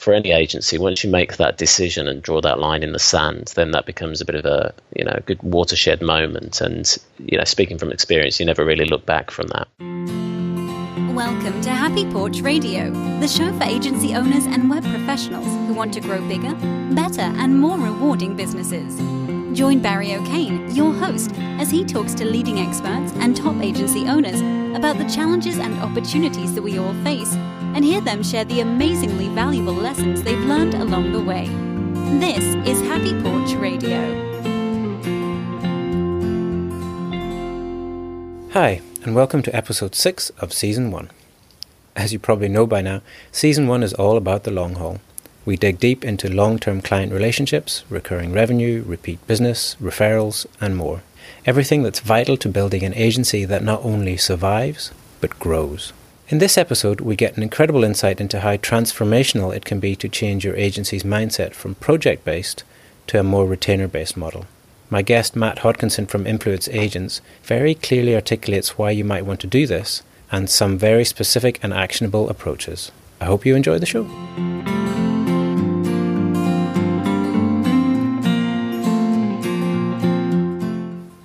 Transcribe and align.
for 0.00 0.14
any 0.14 0.32
agency, 0.32 0.78
once 0.78 1.04
you 1.04 1.10
make 1.10 1.36
that 1.36 1.58
decision 1.58 2.08
and 2.08 2.22
draw 2.22 2.40
that 2.40 2.58
line 2.58 2.82
in 2.82 2.92
the 2.92 2.98
sand, 2.98 3.52
then 3.54 3.72
that 3.72 3.84
becomes 3.84 4.22
a 4.22 4.24
bit 4.24 4.34
of 4.34 4.46
a 4.46 4.72
you 4.96 5.04
know 5.04 5.20
good 5.26 5.40
watershed 5.42 6.00
moment. 6.00 6.60
And 6.62 6.96
you 7.18 7.36
know, 7.36 7.44
speaking 7.44 7.76
from 7.76 7.92
experience, 7.92 8.40
you 8.40 8.46
never 8.46 8.64
really 8.64 8.86
look 8.86 9.04
back 9.04 9.30
from 9.30 9.48
that. 9.48 9.68
Welcome 11.14 11.60
to 11.60 11.70
Happy 11.70 12.10
Porch 12.10 12.40
Radio, 12.40 12.90
the 13.20 13.28
show 13.28 13.52
for 13.58 13.64
agency 13.64 14.14
owners 14.14 14.46
and 14.46 14.70
web 14.70 14.84
professionals 14.84 15.44
who 15.68 15.74
want 15.74 15.92
to 15.94 16.00
grow 16.00 16.26
bigger, 16.26 16.54
better, 16.94 17.20
and 17.20 17.60
more 17.60 17.76
rewarding 17.76 18.34
businesses. 18.34 18.98
Join 19.54 19.80
Barry 19.80 20.14
O'Kane, 20.14 20.74
your 20.74 20.94
host, 20.94 21.32
as 21.58 21.70
he 21.70 21.84
talks 21.84 22.14
to 22.14 22.24
leading 22.24 22.58
experts 22.58 23.12
and 23.16 23.36
top 23.36 23.62
agency 23.62 24.06
owners 24.06 24.40
about 24.74 24.96
the 24.96 25.08
challenges 25.10 25.58
and 25.58 25.74
opportunities 25.80 26.54
that 26.54 26.62
we 26.62 26.78
all 26.78 26.94
face 27.04 27.36
and 27.74 27.84
hear 27.84 28.00
them 28.00 28.22
share 28.22 28.44
the 28.44 28.60
amazingly 28.60 29.28
valuable 29.28 29.72
lessons 29.72 30.22
they've 30.22 30.38
learned 30.40 30.74
along 30.74 31.12
the 31.12 31.22
way. 31.22 31.46
This 32.18 32.44
is 32.66 32.80
Happy 32.82 33.12
Porch 33.22 33.52
Radio. 33.52 34.00
Hi, 38.52 38.80
and 39.04 39.14
welcome 39.14 39.42
to 39.42 39.54
episode 39.54 39.94
6 39.94 40.30
of 40.30 40.52
season 40.52 40.90
1. 40.90 41.10
As 41.94 42.12
you 42.12 42.18
probably 42.18 42.48
know 42.48 42.66
by 42.66 42.80
now, 42.80 43.02
season 43.30 43.68
1 43.68 43.84
is 43.84 43.94
all 43.94 44.16
about 44.16 44.42
the 44.42 44.50
long 44.50 44.74
haul. 44.74 45.00
We 45.44 45.56
dig 45.56 45.78
deep 45.78 46.04
into 46.04 46.28
long 46.28 46.58
term 46.58 46.82
client 46.82 47.12
relationships, 47.12 47.84
recurring 47.88 48.32
revenue, 48.32 48.82
repeat 48.84 49.24
business, 49.28 49.76
referrals, 49.80 50.46
and 50.60 50.76
more. 50.76 51.02
Everything 51.46 51.84
that's 51.84 52.00
vital 52.00 52.36
to 52.38 52.48
building 52.48 52.82
an 52.82 52.94
agency 52.94 53.44
that 53.44 53.62
not 53.62 53.84
only 53.84 54.16
survives, 54.16 54.90
but 55.20 55.38
grows. 55.38 55.92
In 56.30 56.38
this 56.38 56.56
episode, 56.56 57.00
we 57.00 57.16
get 57.16 57.36
an 57.36 57.42
incredible 57.42 57.82
insight 57.82 58.20
into 58.20 58.38
how 58.38 58.56
transformational 58.56 59.52
it 59.52 59.64
can 59.64 59.80
be 59.80 59.96
to 59.96 60.08
change 60.08 60.44
your 60.44 60.54
agency's 60.54 61.02
mindset 61.02 61.54
from 61.54 61.74
project 61.74 62.24
based 62.24 62.62
to 63.08 63.18
a 63.18 63.24
more 63.24 63.46
retainer 63.46 63.88
based 63.88 64.16
model. 64.16 64.46
My 64.90 65.02
guest, 65.02 65.34
Matt 65.34 65.58
Hodkinson 65.58 66.06
from 66.06 66.28
Influence 66.28 66.68
Agents, 66.68 67.20
very 67.42 67.74
clearly 67.74 68.14
articulates 68.14 68.78
why 68.78 68.92
you 68.92 69.02
might 69.02 69.26
want 69.26 69.40
to 69.40 69.48
do 69.48 69.66
this 69.66 70.04
and 70.30 70.48
some 70.48 70.78
very 70.78 71.04
specific 71.04 71.58
and 71.64 71.74
actionable 71.74 72.30
approaches. 72.30 72.92
I 73.20 73.24
hope 73.24 73.44
you 73.44 73.56
enjoy 73.56 73.80
the 73.80 73.86
show. 73.86 74.04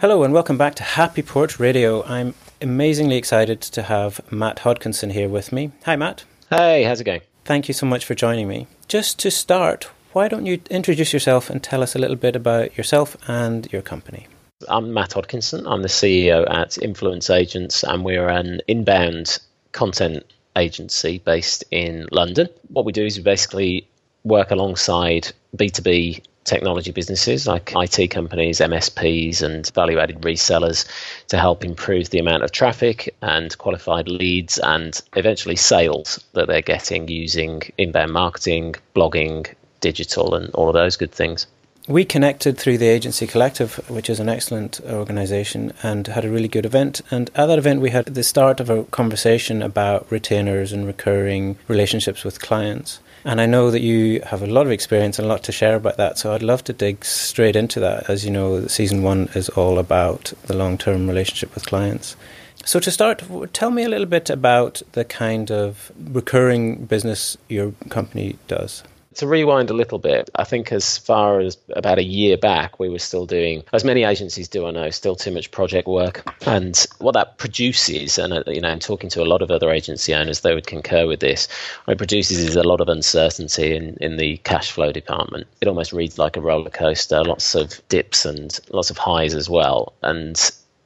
Hello 0.02 0.24
and 0.24 0.34
welcome 0.34 0.58
back 0.58 0.74
to 0.76 0.84
Happy 0.84 1.22
Porch 1.22 1.60
Radio. 1.60 2.04
I'm 2.06 2.34
amazingly 2.62 3.18
excited 3.18 3.62
to 3.62 3.84
have 3.84 4.22
Matt 4.32 4.58
Hodkinson 4.58 5.12
here 5.12 5.30
with 5.30 5.52
me. 5.52 5.72
Hi, 5.86 5.96
Matt. 5.96 6.24
Hey, 6.50 6.84
how's 6.84 7.02
it 7.02 7.06
going? 7.06 7.22
Thank 7.44 7.68
you 7.68 7.74
so 7.74 7.86
much 7.86 8.06
for 8.06 8.16
joining 8.16 8.48
me. 8.48 8.68
Just 8.88 9.20
to 9.20 9.32
start, 9.32 9.90
why 10.14 10.28
don't 10.28 10.46
you 10.46 10.62
introduce 10.70 11.14
yourself 11.14 11.50
and 11.50 11.62
tell 11.62 11.84
us 11.84 11.96
a 11.96 12.00
little 12.00 12.16
bit 12.16 12.36
about 12.36 12.78
yourself 12.78 13.18
and 13.28 13.72
your 13.72 13.82
company? 13.82 14.28
I'm 14.70 14.94
Matt 14.94 15.12
Hodkinson. 15.12 15.66
I'm 15.68 15.82
the 15.82 15.88
CEO 15.88 16.50
at 16.50 16.78
Influence 16.78 17.30
Agents, 17.30 17.84
and 17.84 18.06
we're 18.06 18.30
an 18.30 18.62
inbound 18.68 19.40
content 19.74 20.24
agency 20.56 21.20
based 21.20 21.64
in 21.72 22.08
London. 22.12 22.48
What 22.70 22.86
we 22.86 22.94
do 22.94 23.06
is 23.06 23.18
we 23.18 23.24
basically 23.24 23.88
work 24.26 24.52
alongside 24.52 25.32
B2B 25.56 26.22
technology 26.44 26.92
businesses 26.92 27.48
like 27.48 27.74
IT 27.76 28.10
companies, 28.10 28.60
MSPs, 28.60 29.42
and 29.42 29.68
value 29.74 30.00
added 30.00 30.22
resellers 30.22 30.86
to 31.28 31.38
help 31.38 31.66
improve 31.66 32.10
the 32.10 32.20
amount 32.20 32.44
of 32.44 32.52
traffic 32.52 33.16
and 33.22 33.58
qualified 33.58 34.08
leads 34.08 34.60
and 34.60 35.02
eventually 35.16 35.56
sales 35.56 36.24
that 36.34 36.48
they're 36.48 36.62
getting 36.62 37.08
using 37.08 37.62
inbound 37.78 38.14
marketing, 38.14 38.76
blogging, 38.96 39.52
digital, 39.82 40.36
and 40.36 40.50
all 40.52 40.68
of 40.68 40.74
those 40.74 40.98
good 40.98 41.12
things. 41.12 41.48
We 41.88 42.04
connected 42.04 42.58
through 42.58 42.80
the 42.80 42.88
Agency 42.88 43.28
Collective, 43.28 43.76
which 43.90 44.10
is 44.10 44.20
an 44.20 44.28
excellent 44.28 44.82
organization, 44.82 45.72
and 45.84 46.08
had 46.08 46.26
a 46.26 46.32
really 46.32 46.48
good 46.48 46.66
event. 46.66 47.02
And 47.12 47.30
at 47.36 47.46
that 47.46 47.60
event, 47.60 47.80
we 47.80 47.92
had 47.92 48.06
the 48.06 48.24
start 48.24 48.60
of 48.60 48.72
a 48.72 48.86
conversation 48.86 49.62
about 49.62 50.08
retainers 50.10 50.74
and 50.74 50.88
recurring 50.88 51.58
relationships 51.68 52.24
with 52.24 52.42
clients. 52.42 53.00
And 53.26 53.42
I 53.42 53.48
know 53.48 53.72
that 53.72 53.82
you 53.82 54.22
have 54.22 54.44
a 54.44 54.48
lot 54.48 54.68
of 54.68 54.72
experience 54.72 55.18
and 55.18 55.26
a 55.26 55.30
lot 55.30 55.44
to 55.44 55.52
share 55.52 55.76
about 55.76 55.98
that. 55.98 56.20
So 56.20 56.34
I'd 56.34 56.44
love 56.44 56.64
to 56.66 56.74
dig 56.74 57.04
straight 57.04 57.56
into 57.56 57.80
that. 57.80 58.08
As 58.08 58.24
you 58.24 58.30
know, 58.30 58.68
season 58.68 59.02
one 59.02 59.30
is 59.34 59.50
all 59.50 59.80
about 59.80 60.32
the 60.46 60.56
long 60.56 60.78
term 60.78 61.08
relationship 61.08 61.54
with 61.56 61.66
clients. 61.66 62.16
So, 62.64 62.80
to 62.80 62.90
start, 62.90 63.22
tell 63.54 63.70
me 63.70 63.84
a 63.84 63.90
little 63.90 64.08
bit 64.08 64.32
about 64.32 64.82
the 64.94 65.06
kind 65.06 65.52
of 65.52 65.92
recurring 66.00 66.86
business 66.86 67.38
your 67.48 67.74
company 67.90 68.38
does 68.48 68.82
to 69.16 69.28
rewind 69.28 69.70
a 69.70 69.74
little 69.74 70.00
bit, 70.00 70.30
I 70.36 70.44
think 70.44 70.72
as 70.72 70.98
far 70.98 71.40
as 71.40 71.58
about 71.70 71.98
a 71.98 72.04
year 72.04 72.38
back, 72.38 72.80
we 72.80 72.90
were 72.90 73.00
still 73.00 73.26
doing, 73.26 73.64
as 73.74 73.84
many 73.84 74.04
agencies 74.04 74.48
do, 74.48 74.66
I 74.66 74.72
know, 74.72 74.90
still 74.90 75.16
too 75.16 75.32
much 75.32 75.52
project 75.52 75.88
work. 75.88 76.24
And 76.46 76.86
what 77.00 77.14
that 77.14 77.38
produces, 77.38 78.18
and 78.18 78.34
uh, 78.34 78.44
you 78.48 78.62
know, 78.62 78.70
I'm 78.70 78.80
talking 78.80 79.10
to 79.12 79.24
a 79.24 79.26
lot 79.26 79.42
of 79.42 79.52
other 79.52 79.72
agency 79.72 80.14
owners, 80.14 80.42
they 80.42 80.54
would 80.54 80.68
concur 80.68 81.08
with 81.08 81.20
this. 81.20 81.48
What 81.86 81.94
it 81.94 81.98
produces 81.98 82.40
is 82.40 82.56
a 82.56 82.64
lot 82.64 82.82
of 82.82 82.90
uncertainty 82.90 83.76
in, 83.76 83.98
in 84.02 84.18
the 84.18 84.38
cash 84.38 84.72
flow 84.72 84.92
department. 84.92 85.48
It 85.62 85.68
almost 85.68 85.94
reads 85.94 86.18
like 86.18 86.38
a 86.38 86.42
roller 86.42 86.70
coaster, 86.70 87.24
lots 87.24 87.56
of 87.56 87.82
dips 87.90 88.26
and 88.26 88.58
lots 88.70 88.90
of 88.90 88.98
highs 88.98 89.34
as 89.34 89.50
well. 89.50 89.94
And 90.02 90.40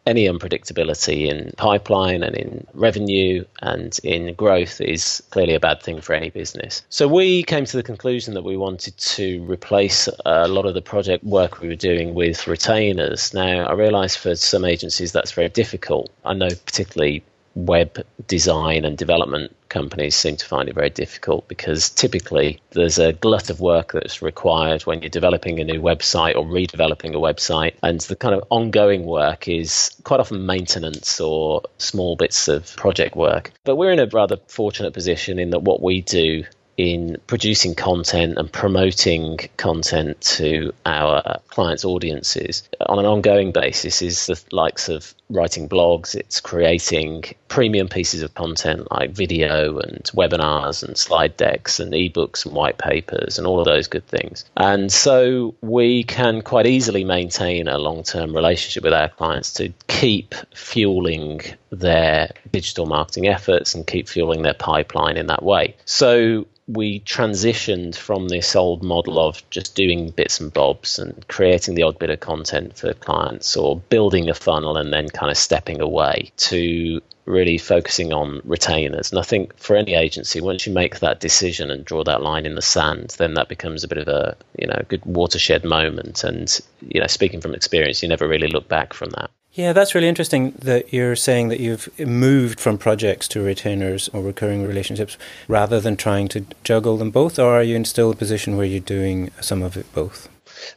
any 0.10 0.26
unpredictability 0.26 1.30
in 1.30 1.54
pipeline 1.56 2.24
and 2.24 2.36
in 2.36 2.66
revenue 2.74 3.46
and 3.62 4.00
in 4.04 4.34
growth 4.34 4.82
is 4.82 5.22
clearly 5.30 5.54
a 5.54 5.60
bad 5.60 5.82
thing 5.84 6.02
for 6.02 6.14
any 6.14 6.32
business. 6.32 6.82
So 6.90 7.08
we 7.08 7.44
came 7.44 7.66
to 7.66 7.78
the 7.78 7.84
conclusion 7.84 8.34
that 8.34 8.44
we 8.44 8.58
wanted 8.58 8.98
to 8.98 9.44
replace 9.46 10.10
a 10.26 10.48
lot 10.48 10.66
of 10.66 10.74
the 10.74 10.82
project 10.82 11.24
work 11.24 11.62
we 11.62 11.68
were 11.68 11.76
doing 11.76 12.16
with 12.16 12.48
retainers. 12.48 13.34
Now, 13.34 13.66
I 13.66 13.74
realize 13.74 14.16
for 14.16 14.36
some 14.36 14.66
agencies 14.66 15.12
that's 15.12 15.32
very 15.32 15.50
difficult. 15.50 16.10
I 16.26 16.34
know 16.34 16.50
particularly 16.50 17.24
web 17.66 18.06
design 18.28 18.86
and 18.86 18.98
development 18.98 19.56
companies 19.70 20.16
seem 20.16 20.36
to 20.36 20.46
find 20.46 20.68
it 20.68 20.76
very 20.76 20.90
difficult 20.90 21.48
because 21.48 21.90
typically 21.90 22.60
there's 22.72 23.00
a 23.00 23.14
glut 23.14 23.50
of 23.50 23.60
work 23.60 23.92
that's 23.94 24.22
required 24.22 24.82
when 24.84 25.02
you're 25.02 25.10
developing 25.10 25.60
a 25.60 25.64
new 25.64 25.82
website 25.82 26.36
or 26.36 26.44
redeveloping 26.44 27.12
a 27.12 27.20
website. 27.20 27.74
And 27.84 28.00
the 28.02 28.16
kind 28.16 28.36
of 28.36 28.44
ongoing 28.50 29.06
work 29.06 29.48
is 29.48 29.96
quite 30.04 30.20
often 30.20 30.46
maintenance 30.46 31.20
or 31.20 31.64
small 31.78 32.16
bits 32.16 32.48
of 32.48 32.76
project 32.76 33.16
work. 33.16 33.52
But 33.64 33.76
we're 33.76 33.92
in 33.92 34.00
a 34.00 34.08
rather 34.08 34.38
fortunate 34.48 34.94
position 34.94 35.40
in 35.40 35.52
that 35.52 35.62
what 35.62 35.82
we 35.82 36.02
do 36.02 36.44
in 36.80 37.18
producing 37.28 37.76
content 37.76 38.38
and 38.38 38.50
promoting 38.50 39.38
content 39.58 40.22
to 40.22 40.72
our 40.86 41.42
clients' 41.50 41.84
audiences 41.84 42.70
on 42.80 43.00
an 43.00 43.06
ongoing 43.06 43.52
basis 43.52 44.02
is 44.02 44.28
the 44.28 44.42
likes 44.54 44.88
of 44.88 45.14
writing 45.30 45.70
blogs, 45.70 46.16
it's 46.16 46.42
creating 46.42 47.24
premium 47.48 47.88
pieces 47.88 48.24
of 48.24 48.34
content 48.34 48.90
like 48.92 49.12
video 49.12 49.80
and 49.80 50.04
webinars 50.16 50.84
and 50.84 50.98
slide 50.98 51.38
decks 51.38 51.80
and 51.80 51.94
ebooks 51.94 52.46
and 52.46 52.56
white 52.56 52.78
papers 52.78 53.38
and 53.38 53.46
all 53.46 53.60
of 53.60 53.66
those 53.66 53.88
good 53.88 54.06
things. 54.08 54.46
And 54.58 54.92
so 54.92 55.56
we 55.62 56.04
can 56.04 56.42
quite 56.42 56.66
easily 56.66 57.04
maintain 57.04 57.68
a 57.68 57.78
long 57.78 58.04
term 58.04 58.36
relationship 58.36 58.84
with 58.84 58.94
our 58.94 59.10
clients 59.10 59.54
to 59.54 59.74
keep 59.88 60.36
fueling 60.56 61.42
their 61.72 62.32
digital 62.52 62.86
marketing 62.86 63.28
efforts 63.28 63.76
and 63.76 63.86
keep 63.86 64.08
fueling 64.08 64.42
their 64.42 64.54
pipeline 64.54 65.18
in 65.18 65.28
that 65.28 65.44
way. 65.44 65.76
So 65.86 66.48
we 66.70 67.00
transitioned 67.00 67.96
from 67.96 68.28
this 68.28 68.56
old 68.56 68.84
model 68.84 69.18
of 69.20 69.42
just 69.50 69.74
doing 69.74 70.12
bits 70.12 70.40
and 70.40 70.54
bobs 70.54 71.00
and 71.00 71.28
creating 71.28 71.74
the 71.74 71.82
odd 71.82 71.98
bit 71.98 72.12
of 72.12 72.20
content 72.20 72.78
for 72.78 72.94
clients 72.94 73.58
or 73.58 73.80
building 73.90 74.30
a 74.30 74.36
funnel 74.36 74.78
and 74.78 74.94
then 74.94 75.10
kind 75.20 75.30
of 75.30 75.38
stepping 75.38 75.82
away 75.82 76.32
to 76.38 77.02
really 77.26 77.58
focusing 77.58 78.14
on 78.14 78.42
retainers. 78.46 79.12
And 79.12 79.20
I 79.20 79.24
think 79.24 79.56
for 79.58 79.76
any 79.76 79.94
agency, 79.94 80.40
once 80.40 80.66
you 80.66 80.74
make 80.74 81.00
that 81.00 81.20
decision 81.20 81.70
and 81.70 81.84
draw 81.84 82.06
that 82.06 82.22
line 82.22 82.46
in 82.46 82.56
the 82.56 82.62
sand, 82.62 83.16
then 83.18 83.34
that 83.34 83.50
becomes 83.50 83.84
a 83.84 83.90
bit 83.90 83.98
of 83.98 84.08
a 84.08 84.38
you 84.58 84.66
know 84.66 84.82
good 84.88 85.04
watershed 85.06 85.66
moment. 85.66 86.24
And 86.24 86.58
you 86.82 87.02
know, 87.02 87.08
speaking 87.08 87.42
from 87.42 87.54
experience, 87.54 88.02
you 88.02 88.08
never 88.08 88.30
really 88.30 88.48
look 88.48 88.70
back 88.70 88.94
from 88.94 89.10
that. 89.12 89.30
Yeah, 89.52 89.74
that's 89.74 89.94
really 89.94 90.08
interesting 90.08 90.52
that 90.60 90.94
you're 90.94 91.18
saying 91.18 91.50
that 91.50 91.60
you've 91.60 91.90
moved 92.00 92.60
from 92.60 92.78
projects 92.78 93.28
to 93.30 93.44
retainers 93.44 94.08
or 94.14 94.22
recurring 94.22 94.66
relationships 94.66 95.18
rather 95.50 95.82
than 95.82 95.98
trying 95.98 96.30
to 96.30 96.46
juggle 96.64 96.96
them 96.96 97.12
both, 97.12 97.38
or 97.38 97.60
are 97.60 97.64
you 97.64 97.76
in 97.76 97.84
still 97.84 98.12
a 98.12 98.16
position 98.16 98.56
where 98.56 98.66
you're 98.66 98.80
doing 98.80 99.32
some 99.42 99.64
of 99.64 99.76
it 99.76 99.92
both? 99.94 100.30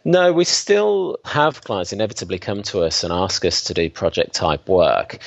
No, 0.04 0.32
we 0.32 0.44
still 0.44 1.18
have 1.24 1.62
clients 1.62 1.92
inevitably 1.92 2.38
come 2.38 2.62
to 2.64 2.82
us 2.82 3.04
and 3.04 3.12
ask 3.12 3.44
us 3.44 3.64
to 3.64 3.74
do 3.74 3.90
project 3.90 4.34
type 4.34 4.68
work, 4.68 5.18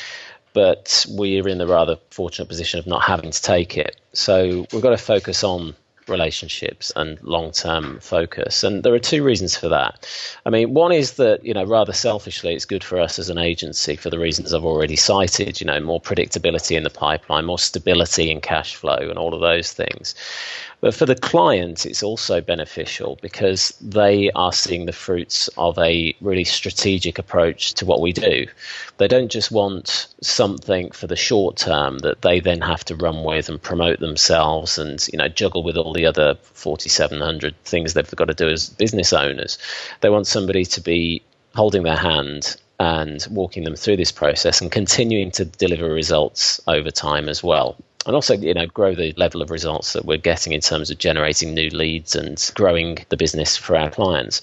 but 0.54 1.06
we're 1.10 1.48
in 1.48 1.58
the 1.58 1.68
rather 1.68 1.98
fortunate 2.12 2.48
position 2.48 2.80
of 2.80 2.88
not 2.88 3.04
having 3.04 3.32
to 3.32 3.42
take 3.42 3.78
it. 3.78 3.96
So 4.14 4.66
we've 4.72 4.82
got 4.82 4.92
to 4.92 4.98
focus 4.98 5.44
on 5.44 5.76
relationships 6.08 6.92
and 6.96 7.22
long 7.24 7.52
term 7.52 8.00
focus. 8.00 8.64
And 8.64 8.84
there 8.84 8.94
are 8.94 9.00
two 9.00 9.24
reasons 9.24 9.56
for 9.56 9.70
that. 9.70 10.08
I 10.46 10.50
mean, 10.50 10.74
one 10.74 10.92
is 10.92 11.14
that, 11.14 11.46
you 11.46 11.54
know, 11.54 11.64
rather 11.64 11.94
selfishly, 11.94 12.54
it's 12.54 12.66
good 12.66 12.84
for 12.84 13.00
us 13.00 13.20
as 13.20 13.30
an 13.30 13.38
agency 13.38 13.96
for 13.96 14.10
the 14.10 14.20
reasons 14.20 14.54
I've 14.54 14.66
already 14.66 14.96
cited, 14.96 15.60
you 15.60 15.68
know, 15.68 15.80
more 15.80 16.02
predictability 16.02 16.78
in 16.78 16.84
the 16.84 16.90
pipeline, 16.90 17.46
more 17.46 17.60
stability 17.60 18.30
in 18.30 18.42
cash 18.42 18.76
flow, 18.76 18.98
and 18.98 19.18
all 19.18 19.34
of 19.34 19.42
those 19.42 19.72
things. 19.72 20.16
But 20.82 20.94
for 20.94 21.08
the 21.08 21.16
client, 21.16 21.86
it's 21.86 22.04
also 22.04 22.42
beneficial 22.42 23.18
because 23.22 23.74
they 23.82 24.30
are 24.36 24.54
seeing 24.54 24.86
the 24.86 24.92
fruits 24.92 25.48
of 25.58 25.80
a 25.80 26.16
really 26.22 26.44
strategic 26.44 27.18
approach 27.18 27.74
to 27.76 27.86
what 27.86 28.02
we 28.02 28.14
do. 28.14 28.46
They 28.98 29.08
don't 29.08 29.32
just 29.32 29.52
want 29.52 30.08
something 30.22 30.92
for 30.92 31.08
the 31.08 31.16
short 31.16 31.58
term 31.58 32.00
that 32.00 32.22
they 32.22 32.40
then 32.40 32.62
have 32.62 32.86
to 32.86 32.96
run 32.96 33.24
with 33.24 33.50
and 33.50 33.60
promote 33.60 34.00
themselves 34.00 34.78
and 34.78 35.04
you 35.12 35.18
know 35.18 35.28
juggle 35.28 35.64
with 35.64 35.78
all 35.78 35.92
the 35.96 36.06
other 36.06 36.36
4700 36.54 37.56
things 37.64 37.94
they've 37.94 38.16
got 38.16 38.26
to 38.26 38.34
do 38.34 38.50
as 38.50 38.70
business 38.70 39.14
owners. 39.14 39.58
They 40.02 40.10
want 40.10 40.28
somebody 40.28 40.66
to 40.66 40.82
be 40.82 41.24
holding 41.56 41.84
their 41.84 41.96
hand 41.96 42.58
and 42.80 43.26
walking 43.32 43.64
them 43.64 43.76
through 43.76 43.98
this 43.98 44.12
process 44.12 44.62
and 44.62 44.72
continuing 44.72 45.32
to 45.32 45.46
deliver 45.46 45.90
results 45.90 46.62
over 46.68 46.92
time 46.92 47.30
as 47.30 47.42
well. 47.42 47.78
And 48.06 48.14
also 48.14 48.36
you 48.36 48.54
know 48.54 48.68
grow 48.68 48.94
the 48.94 49.14
level 49.18 49.42
of 49.42 49.50
results 49.50 49.94
that 49.94 50.06
we're 50.06 50.18
getting 50.18 50.54
in 50.54 50.62
terms 50.62 50.92
of 50.92 51.00
generating 51.00 51.56
new 51.56 51.70
leads 51.70 52.16
and 52.16 52.40
growing 52.54 53.00
the 53.10 53.18
business 53.18 53.58
for 53.58 53.76
our 53.76 53.90
clients. 53.90 54.42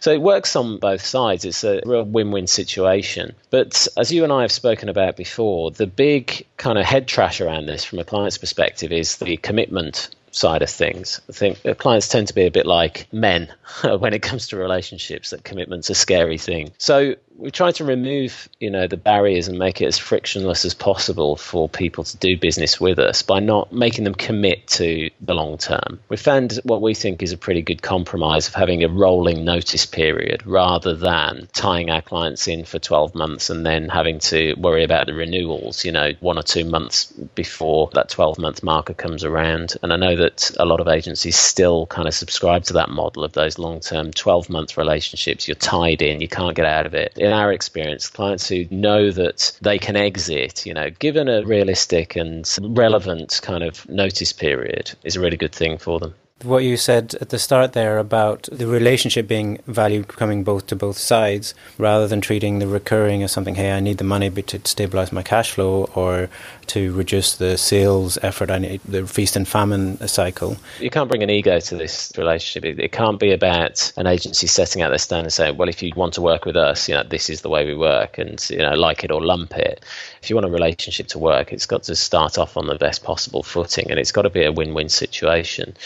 So 0.00 0.10
it 0.10 0.20
works 0.20 0.56
on 0.56 0.78
both 0.78 1.04
sides. 1.04 1.44
It's 1.44 1.62
a 1.62 1.80
real 1.84 2.02
win-win 2.02 2.48
situation. 2.48 3.36
But 3.50 3.86
as 3.96 4.10
you 4.10 4.24
and 4.24 4.32
I 4.32 4.42
have 4.42 4.50
spoken 4.50 4.88
about 4.88 5.16
before 5.16 5.70
the 5.70 5.86
big 5.86 6.44
kind 6.56 6.76
of 6.76 6.84
head 6.84 7.06
trash 7.06 7.40
around 7.40 7.66
this 7.66 7.84
from 7.84 8.00
a 8.00 8.04
client's 8.04 8.38
perspective 8.38 8.90
is 8.90 9.18
the 9.18 9.36
commitment 9.36 10.08
side 10.34 10.62
of 10.62 10.70
things. 10.70 11.20
I 11.28 11.32
think 11.32 11.64
uh, 11.64 11.74
clients 11.74 12.08
tend 12.08 12.28
to 12.28 12.34
be 12.34 12.46
a 12.46 12.50
bit 12.50 12.66
like 12.66 13.06
men 13.12 13.52
when 13.84 14.14
it 14.14 14.22
comes 14.22 14.48
to 14.48 14.56
relationships, 14.56 15.30
that 15.30 15.44
commitment's 15.44 15.90
a 15.90 15.94
scary 15.94 16.38
thing. 16.38 16.72
So 16.78 17.14
we 17.36 17.50
try 17.50 17.72
to 17.72 17.84
remove, 17.84 18.48
you 18.60 18.70
know, 18.70 18.86
the 18.86 18.96
barriers 18.96 19.48
and 19.48 19.58
make 19.58 19.80
it 19.80 19.86
as 19.86 19.98
frictionless 19.98 20.64
as 20.64 20.74
possible 20.74 21.36
for 21.36 21.68
people 21.68 22.04
to 22.04 22.16
do 22.18 22.36
business 22.36 22.80
with 22.80 22.98
us 22.98 23.22
by 23.22 23.40
not 23.40 23.72
making 23.72 24.04
them 24.04 24.14
commit 24.14 24.66
to 24.66 25.10
the 25.20 25.34
long 25.34 25.58
term. 25.58 26.00
We 26.08 26.16
found 26.16 26.60
what 26.64 26.82
we 26.82 26.94
think 26.94 27.22
is 27.22 27.32
a 27.32 27.38
pretty 27.38 27.62
good 27.62 27.82
compromise 27.82 28.48
of 28.48 28.54
having 28.54 28.84
a 28.84 28.88
rolling 28.88 29.44
notice 29.44 29.86
period 29.86 30.46
rather 30.46 30.94
than 30.94 31.48
tying 31.52 31.90
our 31.90 32.02
clients 32.02 32.46
in 32.46 32.64
for 32.64 32.78
12 32.78 33.14
months 33.14 33.50
and 33.50 33.66
then 33.66 33.88
having 33.88 34.20
to 34.20 34.54
worry 34.54 34.84
about 34.84 35.06
the 35.06 35.14
renewals, 35.14 35.84
you 35.84 35.92
know, 35.92 36.12
one 36.20 36.38
or 36.38 36.42
two 36.42 36.64
months 36.64 37.06
before 37.34 37.90
that 37.94 38.10
12 38.10 38.38
month 38.38 38.62
marker 38.62 38.94
comes 38.94 39.24
around. 39.24 39.74
And 39.82 39.92
I 39.92 39.96
know 39.96 40.16
that 40.16 40.52
a 40.58 40.64
lot 40.64 40.80
of 40.80 40.88
agencies 40.88 41.36
still 41.36 41.86
kind 41.86 42.06
of 42.06 42.14
subscribe 42.14 42.64
to 42.64 42.74
that 42.74 42.90
model 42.90 43.24
of 43.24 43.32
those 43.32 43.58
long 43.58 43.80
term 43.80 44.12
12 44.12 44.48
month 44.50 44.76
relationships. 44.76 45.48
You're 45.48 45.56
tied 45.56 46.00
in, 46.00 46.20
you 46.20 46.28
can't 46.28 46.54
get 46.54 46.66
out 46.66 46.86
of 46.86 46.94
it 46.94 47.12
in 47.24 47.32
our 47.32 47.52
experience, 47.52 48.08
clients 48.08 48.48
who 48.48 48.66
know 48.70 49.10
that 49.10 49.56
they 49.62 49.78
can 49.78 49.96
exit, 49.96 50.66
you 50.66 50.74
know, 50.74 50.90
given 50.90 51.28
a 51.28 51.42
realistic 51.44 52.16
and 52.16 52.48
relevant 52.60 53.40
kind 53.42 53.64
of 53.64 53.88
notice 53.88 54.32
period, 54.32 54.92
is 55.04 55.16
a 55.16 55.20
really 55.20 55.36
good 55.36 55.52
thing 55.52 55.78
for 55.78 55.98
them 55.98 56.14
what 56.42 56.64
you 56.64 56.76
said 56.76 57.14
at 57.20 57.28
the 57.30 57.38
start 57.38 57.74
there 57.74 57.96
about 57.96 58.48
the 58.50 58.66
relationship 58.66 59.28
being 59.28 59.58
value 59.66 60.02
coming 60.02 60.42
both 60.42 60.66
to 60.66 60.74
both 60.74 60.98
sides 60.98 61.54
rather 61.78 62.08
than 62.08 62.20
treating 62.20 62.58
the 62.58 62.66
recurring 62.66 63.22
as 63.22 63.30
something 63.30 63.54
hey 63.54 63.72
i 63.72 63.78
need 63.78 63.98
the 63.98 64.04
money 64.04 64.28
to 64.30 64.60
stabilize 64.64 65.12
my 65.12 65.22
cash 65.22 65.52
flow 65.52 65.84
or 65.94 66.28
to 66.66 66.92
reduce 66.92 67.36
the 67.36 67.56
sales 67.56 68.18
effort 68.22 68.50
i 68.50 68.58
need 68.58 68.80
the 68.84 69.06
feast 69.06 69.36
and 69.36 69.46
famine 69.46 69.96
cycle. 70.08 70.56
You 70.80 70.90
can't 70.90 71.08
bring 71.08 71.22
an 71.22 71.30
ego 71.30 71.60
to 71.60 71.76
this 71.76 72.12
relationship. 72.16 72.64
It, 72.64 72.80
it 72.80 72.92
can't 72.92 73.20
be 73.20 73.32
about 73.32 73.92
an 73.96 74.06
agency 74.06 74.46
setting 74.46 74.82
out 74.82 74.88
their 74.88 74.98
stand 74.98 75.24
and 75.24 75.32
saying 75.32 75.56
well 75.56 75.68
if 75.68 75.82
you 75.82 75.92
want 75.96 76.14
to 76.14 76.22
work 76.22 76.44
with 76.44 76.56
us 76.56 76.88
you 76.88 76.94
know 76.94 77.04
this 77.04 77.30
is 77.30 77.42
the 77.42 77.48
way 77.48 77.64
we 77.64 77.74
work 77.74 78.18
and 78.18 78.44
you 78.50 78.58
know 78.58 78.74
like 78.74 79.04
it 79.04 79.10
or 79.10 79.22
lump 79.22 79.56
it. 79.56 79.84
If 80.22 80.30
you 80.30 80.36
want 80.36 80.46
a 80.46 80.50
relationship 80.50 81.06
to 81.08 81.18
work 81.18 81.52
it's 81.52 81.66
got 81.66 81.84
to 81.84 81.94
start 81.94 82.38
off 82.38 82.56
on 82.56 82.66
the 82.66 82.74
best 82.74 83.04
possible 83.04 83.42
footing 83.42 83.90
and 83.90 84.00
it's 84.00 84.12
got 84.12 84.22
to 84.22 84.30
be 84.30 84.44
a 84.44 84.52
win-win 84.52 84.88
situation 84.88 85.76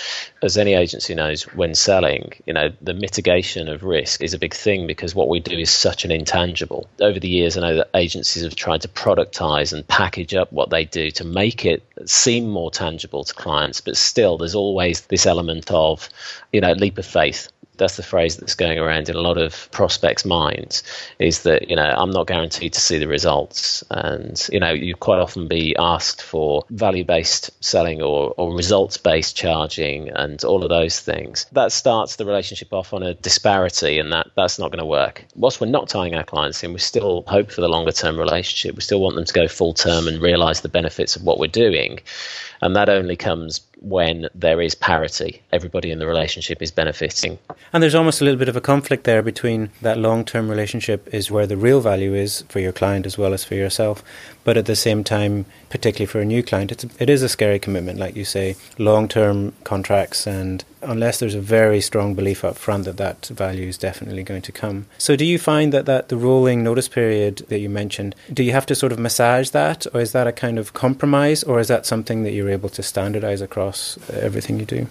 as 0.42 0.56
any 0.56 0.74
agency 0.74 1.14
knows 1.14 1.42
when 1.54 1.74
selling, 1.74 2.32
you 2.46 2.52
know, 2.52 2.70
the 2.80 2.94
mitigation 2.94 3.68
of 3.68 3.82
risk 3.82 4.22
is 4.22 4.34
a 4.34 4.38
big 4.38 4.54
thing 4.54 4.86
because 4.86 5.14
what 5.14 5.28
we 5.28 5.40
do 5.40 5.56
is 5.56 5.70
such 5.70 6.04
an 6.04 6.10
intangible. 6.10 6.88
Over 7.00 7.18
the 7.18 7.28
years, 7.28 7.56
I 7.56 7.62
know 7.62 7.76
that 7.76 7.90
agencies 7.94 8.44
have 8.44 8.54
tried 8.54 8.82
to 8.82 8.88
productize 8.88 9.72
and 9.72 9.86
package 9.86 10.34
up 10.34 10.52
what 10.52 10.70
they 10.70 10.84
do 10.84 11.10
to 11.12 11.24
make 11.24 11.64
it 11.64 11.82
seem 12.06 12.48
more 12.48 12.70
tangible 12.70 13.24
to 13.24 13.34
clients, 13.34 13.80
but 13.80 13.96
still, 13.96 14.38
there's 14.38 14.54
always 14.54 15.02
this 15.02 15.26
element 15.26 15.70
of, 15.70 16.08
you 16.52 16.60
know, 16.60 16.72
leap 16.72 16.98
of 16.98 17.06
faith 17.06 17.50
that's 17.78 17.96
the 17.96 18.02
phrase 18.02 18.36
that's 18.36 18.54
going 18.54 18.78
around 18.78 19.08
in 19.08 19.16
a 19.16 19.20
lot 19.20 19.38
of 19.38 19.70
prospects' 19.70 20.24
minds 20.24 20.82
is 21.18 21.42
that 21.42 21.70
you 21.70 21.76
know 21.76 21.82
I'm 21.82 22.10
not 22.10 22.26
guaranteed 22.26 22.72
to 22.74 22.80
see 22.80 22.98
the 22.98 23.08
results, 23.08 23.82
and 23.90 24.46
you 24.52 24.60
know 24.60 24.72
you 24.72 24.94
quite 24.94 25.18
often 25.20 25.48
be 25.48 25.74
asked 25.76 26.22
for 26.22 26.64
value-based 26.70 27.64
selling 27.64 28.02
or, 28.02 28.34
or 28.36 28.54
results-based 28.54 29.36
charging 29.36 30.10
and 30.10 30.42
all 30.44 30.62
of 30.62 30.68
those 30.68 31.00
things. 31.00 31.46
That 31.52 31.72
starts 31.72 32.16
the 32.16 32.26
relationship 32.26 32.72
off 32.72 32.92
on 32.92 33.02
a 33.02 33.14
disparity, 33.14 33.98
and 33.98 34.12
that 34.12 34.28
that's 34.36 34.58
not 34.58 34.70
going 34.70 34.80
to 34.80 34.86
work. 34.86 35.24
Whilst 35.34 35.60
we're 35.60 35.68
not 35.68 35.88
tying 35.88 36.14
our 36.14 36.24
clients 36.24 36.62
in, 36.62 36.72
we 36.72 36.80
still 36.80 37.24
hope 37.26 37.50
for 37.50 37.60
the 37.60 37.68
longer-term 37.68 38.18
relationship. 38.18 38.74
We 38.74 38.82
still 38.82 39.00
want 39.00 39.14
them 39.14 39.24
to 39.24 39.32
go 39.32 39.48
full 39.48 39.74
term 39.74 40.08
and 40.08 40.20
realise 40.20 40.60
the 40.60 40.68
benefits 40.68 41.16
of 41.16 41.22
what 41.22 41.38
we're 41.38 41.46
doing, 41.46 42.00
and 42.60 42.76
that 42.76 42.88
only 42.88 43.16
comes 43.16 43.60
when 43.80 44.28
there 44.34 44.60
is 44.60 44.74
parity. 44.74 45.42
Everybody 45.52 45.90
in 45.90 45.98
the 45.98 46.06
relationship 46.06 46.60
is 46.62 46.70
benefiting. 46.70 47.38
And 47.72 47.82
there's 47.82 47.94
almost 47.94 48.20
a 48.20 48.24
little 48.24 48.38
bit 48.38 48.48
of 48.48 48.56
a 48.56 48.60
conflict 48.60 49.04
there 49.04 49.22
between 49.22 49.70
that 49.82 49.98
long 49.98 50.24
term 50.24 50.48
relationship 50.48 51.08
is 51.12 51.30
where 51.30 51.46
the 51.46 51.56
real 51.56 51.80
value 51.80 52.14
is 52.14 52.42
for 52.48 52.60
your 52.60 52.72
client 52.72 53.06
as 53.06 53.16
well 53.16 53.32
as 53.32 53.44
for 53.44 53.54
yourself. 53.54 54.02
But 54.44 54.56
at 54.56 54.66
the 54.66 54.76
same 54.76 55.04
time, 55.04 55.44
particularly 55.68 56.06
for 56.06 56.20
a 56.20 56.24
new 56.24 56.42
client, 56.42 56.72
it's, 56.72 56.84
it 56.98 57.10
is 57.10 57.22
a 57.22 57.28
scary 57.28 57.58
commitment, 57.58 57.98
like 57.98 58.16
you 58.16 58.24
say, 58.24 58.56
long 58.78 59.08
term 59.08 59.52
contracts. 59.64 60.26
And 60.26 60.64
unless 60.82 61.18
there's 61.18 61.34
a 61.34 61.40
very 61.40 61.80
strong 61.80 62.14
belief 62.14 62.44
up 62.44 62.56
front 62.56 62.84
that 62.84 62.96
that 62.96 63.26
value 63.26 63.68
is 63.68 63.78
definitely 63.78 64.22
going 64.22 64.42
to 64.42 64.52
come. 64.52 64.86
So, 64.98 65.16
do 65.16 65.24
you 65.24 65.38
find 65.38 65.72
that, 65.72 65.86
that 65.86 66.08
the 66.08 66.16
rolling 66.16 66.62
notice 66.62 66.88
period 66.88 67.38
that 67.48 67.58
you 67.58 67.68
mentioned, 67.68 68.14
do 68.32 68.42
you 68.42 68.52
have 68.52 68.66
to 68.66 68.74
sort 68.74 68.92
of 68.92 68.98
massage 68.98 69.50
that, 69.50 69.86
or 69.94 70.00
is 70.00 70.12
that 70.12 70.26
a 70.26 70.32
kind 70.32 70.58
of 70.58 70.74
compromise, 70.74 71.42
or 71.42 71.60
is 71.60 71.68
that 71.68 71.86
something 71.86 72.22
that 72.24 72.32
you're 72.32 72.50
able 72.50 72.68
to 72.70 72.82
standardize 72.82 73.40
across 73.40 73.98
everything 74.10 74.58
you 74.60 74.66
do? 74.66 74.86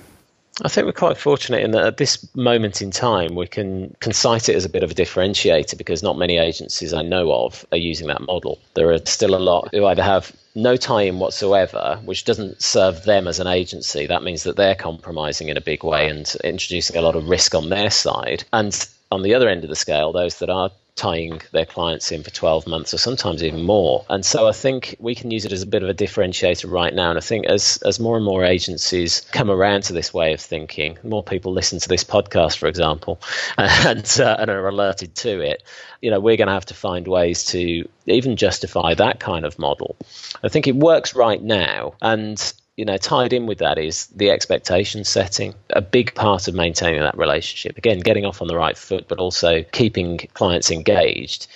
I 0.63 0.69
think 0.69 0.85
we're 0.85 0.93
quite 0.93 1.17
fortunate 1.17 1.61
in 1.61 1.71
that 1.71 1.85
at 1.85 1.97
this 1.97 2.27
moment 2.35 2.81
in 2.81 2.89
time, 2.89 3.35
we 3.35 3.45
can, 3.45 3.95
can 3.99 4.11
cite 4.11 4.49
it 4.49 4.55
as 4.55 4.65
a 4.65 4.69
bit 4.69 4.81
of 4.81 4.91
a 4.91 4.95
differentiator 4.95 5.77
because 5.77 6.01
not 6.01 6.17
many 6.17 6.37
agencies 6.37 6.93
I 6.93 7.03
know 7.03 7.31
of 7.31 7.65
are 7.71 7.77
using 7.77 8.07
that 8.07 8.21
model. 8.21 8.57
There 8.73 8.91
are 8.91 9.05
still 9.05 9.35
a 9.35 9.37
lot 9.37 9.69
who 9.71 9.85
either 9.85 10.01
have 10.01 10.31
no 10.55 10.75
tie 10.75 11.03
in 11.03 11.19
whatsoever, 11.19 11.99
which 12.05 12.25
doesn't 12.25 12.61
serve 12.61 13.03
them 13.03 13.27
as 13.27 13.39
an 13.39 13.45
agency. 13.45 14.07
That 14.07 14.23
means 14.23 14.43
that 14.43 14.55
they're 14.55 14.75
compromising 14.75 15.49
in 15.49 15.57
a 15.57 15.61
big 15.61 15.83
way 15.83 16.09
and 16.09 16.35
introducing 16.43 16.97
a 16.97 17.01
lot 17.01 17.15
of 17.15 17.29
risk 17.29 17.53
on 17.53 17.69
their 17.69 17.91
side. 17.91 18.43
And 18.51 18.87
on 19.11 19.21
the 19.21 19.35
other 19.35 19.49
end 19.49 19.63
of 19.63 19.69
the 19.69 19.75
scale, 19.75 20.11
those 20.11 20.39
that 20.39 20.49
are 20.49 20.71
tying 20.97 21.39
their 21.51 21.65
clients 21.65 22.11
in 22.11 22.23
for 22.23 22.31
12 22.31 22.67
months 22.67 22.93
or 22.93 22.97
sometimes 22.97 23.43
even 23.43 23.63
more. 23.63 24.03
And 24.09 24.25
so 24.25 24.47
I 24.47 24.51
think 24.51 24.95
we 24.99 25.15
can 25.15 25.31
use 25.31 25.45
it 25.45 25.53
as 25.53 25.61
a 25.61 25.67
bit 25.67 25.83
of 25.83 25.89
a 25.89 25.93
differentiator 25.93 26.69
right 26.69 26.93
now. 26.93 27.09
And 27.09 27.17
I 27.17 27.21
think 27.21 27.45
as, 27.45 27.77
as 27.85 27.99
more 27.99 28.17
and 28.17 28.25
more 28.25 28.43
agencies 28.43 29.21
come 29.31 29.49
around 29.49 29.83
to 29.83 29.93
this 29.93 30.13
way 30.13 30.33
of 30.33 30.41
thinking, 30.41 30.97
more 31.03 31.23
people 31.23 31.53
listen 31.53 31.79
to 31.79 31.87
this 31.87 32.03
podcast, 32.03 32.57
for 32.57 32.67
example, 32.67 33.21
and, 33.57 34.19
uh, 34.19 34.35
and 34.39 34.49
are 34.49 34.67
alerted 34.67 35.15
to 35.15 35.39
it, 35.39 35.63
you 36.01 36.11
know, 36.11 36.19
we're 36.19 36.37
going 36.37 36.47
to 36.47 36.53
have 36.53 36.65
to 36.65 36.73
find 36.73 37.07
ways 37.07 37.45
to 37.45 37.87
even 38.07 38.35
justify 38.35 38.95
that 38.95 39.19
kind 39.19 39.45
of 39.45 39.59
model. 39.59 39.95
I 40.43 40.49
think 40.49 40.67
it 40.67 40.75
works 40.75 41.15
right 41.15 41.41
now. 41.41 41.93
And 42.01 42.53
you 42.77 42.85
know, 42.85 42.97
tied 42.97 43.33
in 43.33 43.47
with 43.47 43.57
that 43.57 43.79
is 43.79 44.05
the 44.07 44.29
expectation 44.29 45.03
setting. 45.03 45.55
A 45.71 45.81
big 45.81 46.13
part 46.13 46.47
of 46.47 46.53
maintaining 46.53 47.01
that 47.01 47.17
relationship, 47.17 47.77
again, 47.77 47.99
getting 47.99 48.23
off 48.23 48.41
on 48.41 48.47
the 48.47 48.55
right 48.55 48.77
foot, 48.77 49.07
but 49.07 49.17
also 49.17 49.63
keeping 49.71 50.19
clients 50.35 50.69
engaged, 50.69 51.47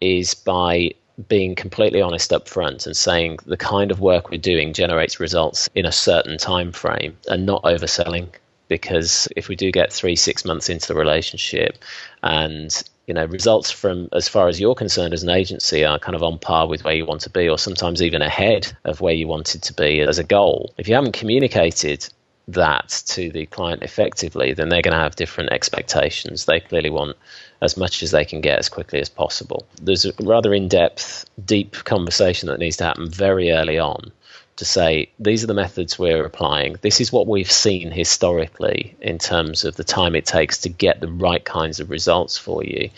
is 0.00 0.34
by 0.34 0.92
being 1.26 1.56
completely 1.56 2.00
honest 2.00 2.32
up 2.32 2.48
front 2.48 2.86
and 2.86 2.96
saying 2.96 3.38
the 3.44 3.56
kind 3.56 3.90
of 3.90 3.98
work 3.98 4.30
we're 4.30 4.38
doing 4.38 4.72
generates 4.72 5.18
results 5.18 5.68
in 5.74 5.84
a 5.84 5.90
certain 5.90 6.38
time 6.38 6.70
frame 6.70 7.16
and 7.26 7.44
not 7.44 7.64
overselling 7.64 8.28
because 8.68 9.26
if 9.34 9.48
we 9.48 9.56
do 9.56 9.72
get 9.72 9.92
three 9.92 10.14
six 10.14 10.44
months 10.44 10.68
into 10.68 10.86
the 10.86 10.94
relationship 10.94 11.82
and 12.22 12.84
you 13.08 13.14
know 13.14 13.24
results 13.24 13.70
from 13.70 14.08
as 14.12 14.28
far 14.28 14.48
as 14.48 14.60
you're 14.60 14.74
concerned 14.74 15.14
as 15.14 15.22
an 15.22 15.30
agency 15.30 15.84
are 15.84 15.98
kind 15.98 16.14
of 16.14 16.22
on 16.22 16.38
par 16.38 16.68
with 16.68 16.84
where 16.84 16.94
you 16.94 17.06
want 17.06 17.22
to 17.22 17.30
be 17.30 17.48
or 17.48 17.58
sometimes 17.58 18.02
even 18.02 18.22
ahead 18.22 18.70
of 18.84 19.00
where 19.00 19.14
you 19.14 19.26
wanted 19.26 19.62
to 19.62 19.72
be 19.72 20.00
as 20.00 20.18
a 20.18 20.24
goal. 20.24 20.72
If 20.76 20.86
you 20.86 20.94
haven't 20.94 21.12
communicated 21.12 22.06
that 22.48 23.02
to 23.06 23.30
the 23.30 23.46
client 23.46 23.82
effectively 23.82 24.54
then 24.54 24.68
they're 24.68 24.82
going 24.82 24.94
to 24.94 25.00
have 25.00 25.16
different 25.16 25.50
expectations. 25.52 26.44
They 26.44 26.60
clearly 26.60 26.90
want 26.90 27.16
as 27.62 27.76
much 27.76 28.02
as 28.02 28.10
they 28.10 28.24
can 28.24 28.40
get 28.40 28.58
as 28.58 28.68
quickly 28.68 29.00
as 29.00 29.08
possible. 29.08 29.66
There's 29.82 30.04
a 30.04 30.12
rather 30.20 30.54
in-depth 30.54 31.24
deep 31.44 31.72
conversation 31.84 32.48
that 32.48 32.58
needs 32.58 32.76
to 32.76 32.84
happen 32.84 33.10
very 33.10 33.50
early 33.50 33.78
on 33.78 34.12
to 34.58 34.64
say 34.64 35.08
these 35.20 35.44
are 35.44 35.46
the 35.46 35.54
methods 35.54 35.98
we're 35.98 36.24
applying. 36.24 36.76
This 36.82 37.00
is 37.00 37.12
what 37.12 37.26
we've 37.26 37.50
seen 37.50 37.90
historically 37.90 38.96
in 39.00 39.18
terms 39.18 39.64
of 39.64 39.76
the 39.76 39.84
time 39.84 40.14
it 40.14 40.26
takes 40.26 40.58
to 40.58 40.68
get 40.68 41.00
the 41.00 41.08
right 41.08 41.44
kinds 41.44 41.80
of 41.80 41.90
results 41.90 42.36
for 42.36 42.64
you 42.64 42.90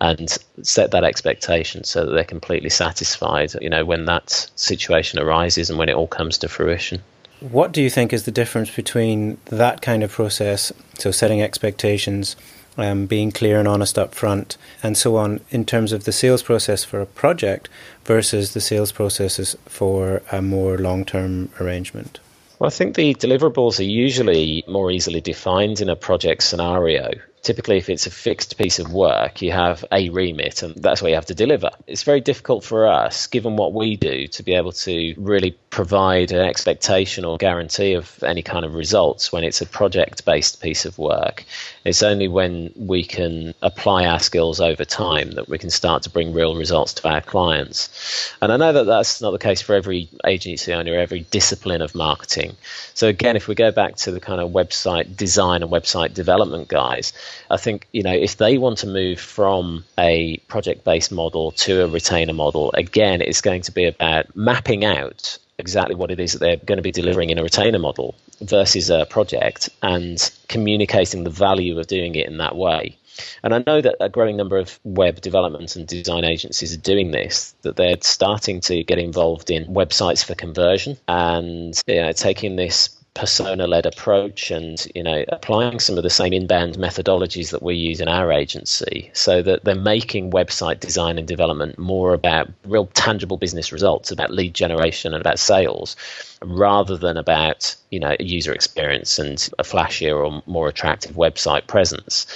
and 0.00 0.38
set 0.62 0.92
that 0.92 1.02
expectation 1.02 1.82
so 1.82 2.06
that 2.06 2.12
they're 2.12 2.24
completely 2.24 2.70
satisfied 2.70 3.52
you 3.60 3.68
know 3.68 3.84
when 3.84 4.04
that 4.04 4.48
situation 4.54 5.18
arises 5.18 5.68
and 5.68 5.80
when 5.80 5.88
it 5.88 5.96
all 5.96 6.06
comes 6.06 6.38
to 6.38 6.48
fruition 6.48 7.02
what 7.40 7.72
do 7.72 7.82
you 7.82 7.90
think 7.90 8.12
is 8.12 8.22
the 8.22 8.30
difference 8.30 8.70
between 8.70 9.36
that 9.46 9.82
kind 9.82 10.04
of 10.04 10.12
process 10.12 10.72
so 10.96 11.10
setting 11.10 11.42
expectations 11.42 12.36
um, 12.76 13.06
being 13.06 13.32
clear 13.32 13.58
and 13.58 13.68
honest 13.68 13.98
up 13.98 14.14
front, 14.14 14.56
and 14.82 14.96
so 14.96 15.16
on, 15.16 15.40
in 15.50 15.64
terms 15.64 15.92
of 15.92 16.04
the 16.04 16.12
sales 16.12 16.42
process 16.42 16.84
for 16.84 17.00
a 17.00 17.06
project 17.06 17.68
versus 18.04 18.54
the 18.54 18.60
sales 18.60 18.92
processes 18.92 19.56
for 19.66 20.22
a 20.32 20.40
more 20.40 20.78
long 20.78 21.04
term 21.04 21.50
arrangement? 21.60 22.20
Well, 22.58 22.68
I 22.68 22.70
think 22.70 22.94
the 22.94 23.14
deliverables 23.14 23.80
are 23.80 23.84
usually 23.84 24.64
more 24.68 24.90
easily 24.90 25.20
defined 25.20 25.80
in 25.80 25.88
a 25.88 25.96
project 25.96 26.42
scenario 26.42 27.12
typically 27.42 27.78
if 27.78 27.88
it's 27.88 28.06
a 28.06 28.10
fixed 28.10 28.58
piece 28.58 28.78
of 28.78 28.92
work 28.92 29.40
you 29.40 29.50
have 29.50 29.84
a 29.92 30.08
remit 30.10 30.62
and 30.62 30.74
that's 30.76 31.00
what 31.00 31.08
you 31.08 31.14
have 31.14 31.26
to 31.26 31.34
deliver 31.34 31.70
it's 31.86 32.02
very 32.02 32.20
difficult 32.20 32.64
for 32.64 32.86
us 32.86 33.26
given 33.26 33.56
what 33.56 33.72
we 33.72 33.96
do 33.96 34.26
to 34.26 34.42
be 34.42 34.54
able 34.54 34.72
to 34.72 35.14
really 35.16 35.56
provide 35.70 36.32
an 36.32 36.40
expectation 36.40 37.24
or 37.24 37.38
guarantee 37.38 37.94
of 37.94 38.22
any 38.24 38.42
kind 38.42 38.64
of 38.64 38.74
results 38.74 39.32
when 39.32 39.44
it's 39.44 39.60
a 39.60 39.66
project 39.66 40.24
based 40.24 40.60
piece 40.60 40.84
of 40.84 40.98
work. 40.98 41.44
It's 41.84 42.02
only 42.02 42.26
when 42.26 42.72
we 42.76 43.04
can 43.04 43.54
apply 43.62 44.06
our 44.06 44.18
skills 44.18 44.60
over 44.60 44.84
time 44.84 45.30
that 45.32 45.48
we 45.48 45.58
can 45.58 45.70
start 45.70 46.02
to 46.02 46.10
bring 46.10 46.32
real 46.32 46.56
results 46.56 46.94
to 46.94 47.08
our 47.08 47.20
clients. 47.20 48.34
And 48.42 48.52
i 48.52 48.56
know 48.56 48.72
that 48.72 48.84
that's 48.84 49.20
not 49.20 49.30
the 49.30 49.38
case 49.38 49.62
for 49.62 49.74
every 49.74 50.08
agency 50.26 50.72
owner 50.72 50.98
every 50.98 51.20
discipline 51.30 51.82
of 51.82 51.94
marketing. 51.94 52.56
So 52.94 53.06
again 53.06 53.36
if 53.36 53.46
we 53.46 53.54
go 53.54 53.70
back 53.70 53.96
to 53.96 54.10
the 54.10 54.20
kind 54.20 54.40
of 54.40 54.50
website 54.50 55.16
design 55.16 55.62
and 55.62 55.70
website 55.70 56.14
development 56.14 56.68
guys 56.68 57.12
I 57.48 57.56
think 57.56 57.86
you 57.92 58.02
know 58.02 58.12
if 58.12 58.36
they 58.36 58.58
want 58.58 58.78
to 58.78 58.86
move 58.88 59.20
from 59.20 59.84
a 59.98 60.36
project-based 60.48 61.12
model 61.12 61.52
to 61.52 61.84
a 61.84 61.86
retainer 61.86 62.32
model, 62.32 62.72
again, 62.72 63.20
it's 63.20 63.40
going 63.40 63.62
to 63.62 63.72
be 63.72 63.84
about 63.84 64.34
mapping 64.34 64.84
out 64.84 65.38
exactly 65.60 65.94
what 65.94 66.10
it 66.10 66.18
is 66.18 66.32
that 66.32 66.40
they're 66.40 66.56
going 66.56 66.78
to 66.78 66.82
be 66.82 66.90
delivering 66.90 67.30
in 67.30 67.38
a 67.38 67.42
retainer 67.42 67.78
model 67.78 68.16
versus 68.40 68.90
a 68.90 69.06
project 69.06 69.68
and 69.82 70.30
communicating 70.48 71.24
the 71.24 71.30
value 71.30 71.78
of 71.78 71.86
doing 71.86 72.14
it 72.14 72.26
in 72.26 72.38
that 72.38 72.56
way. 72.56 72.96
And 73.42 73.54
I 73.54 73.62
know 73.66 73.80
that 73.80 73.96
a 74.00 74.08
growing 74.08 74.36
number 74.36 74.56
of 74.56 74.80
web 74.84 75.20
development 75.20 75.76
and 75.76 75.86
design 75.86 76.24
agencies 76.24 76.74
are 76.74 76.80
doing 76.80 77.10
this, 77.10 77.54
that 77.62 77.76
they're 77.76 77.96
starting 78.00 78.60
to 78.62 78.82
get 78.82 78.98
involved 78.98 79.50
in 79.50 79.66
websites 79.66 80.24
for 80.24 80.34
conversion 80.34 80.96
and 81.06 81.80
you 81.86 82.00
know, 82.00 82.12
taking 82.12 82.56
this 82.56 82.96
persona 83.14 83.66
led 83.66 83.86
approach 83.86 84.50
and 84.52 84.86
you 84.94 85.02
know 85.02 85.24
applying 85.28 85.80
some 85.80 85.96
of 85.96 86.04
the 86.04 86.10
same 86.10 86.32
inbound 86.32 86.76
methodologies 86.76 87.50
that 87.50 87.62
we 87.62 87.74
use 87.74 88.00
in 88.00 88.06
our 88.06 88.30
agency 88.30 89.10
so 89.14 89.42
that 89.42 89.64
they're 89.64 89.74
making 89.74 90.30
website 90.30 90.78
design 90.78 91.18
and 91.18 91.26
development 91.26 91.76
more 91.76 92.14
about 92.14 92.48
real 92.64 92.86
tangible 92.94 93.36
business 93.36 93.72
results 93.72 94.12
about 94.12 94.30
lead 94.30 94.54
generation 94.54 95.12
and 95.12 95.20
about 95.20 95.40
sales 95.40 95.96
rather 96.42 96.96
than 96.96 97.16
about 97.16 97.74
you 97.90 97.98
know 97.98 98.14
user 98.20 98.52
experience 98.52 99.18
and 99.18 99.50
a 99.58 99.64
flashier 99.64 100.16
or 100.16 100.42
more 100.46 100.68
attractive 100.68 101.16
website 101.16 101.66
presence 101.66 102.26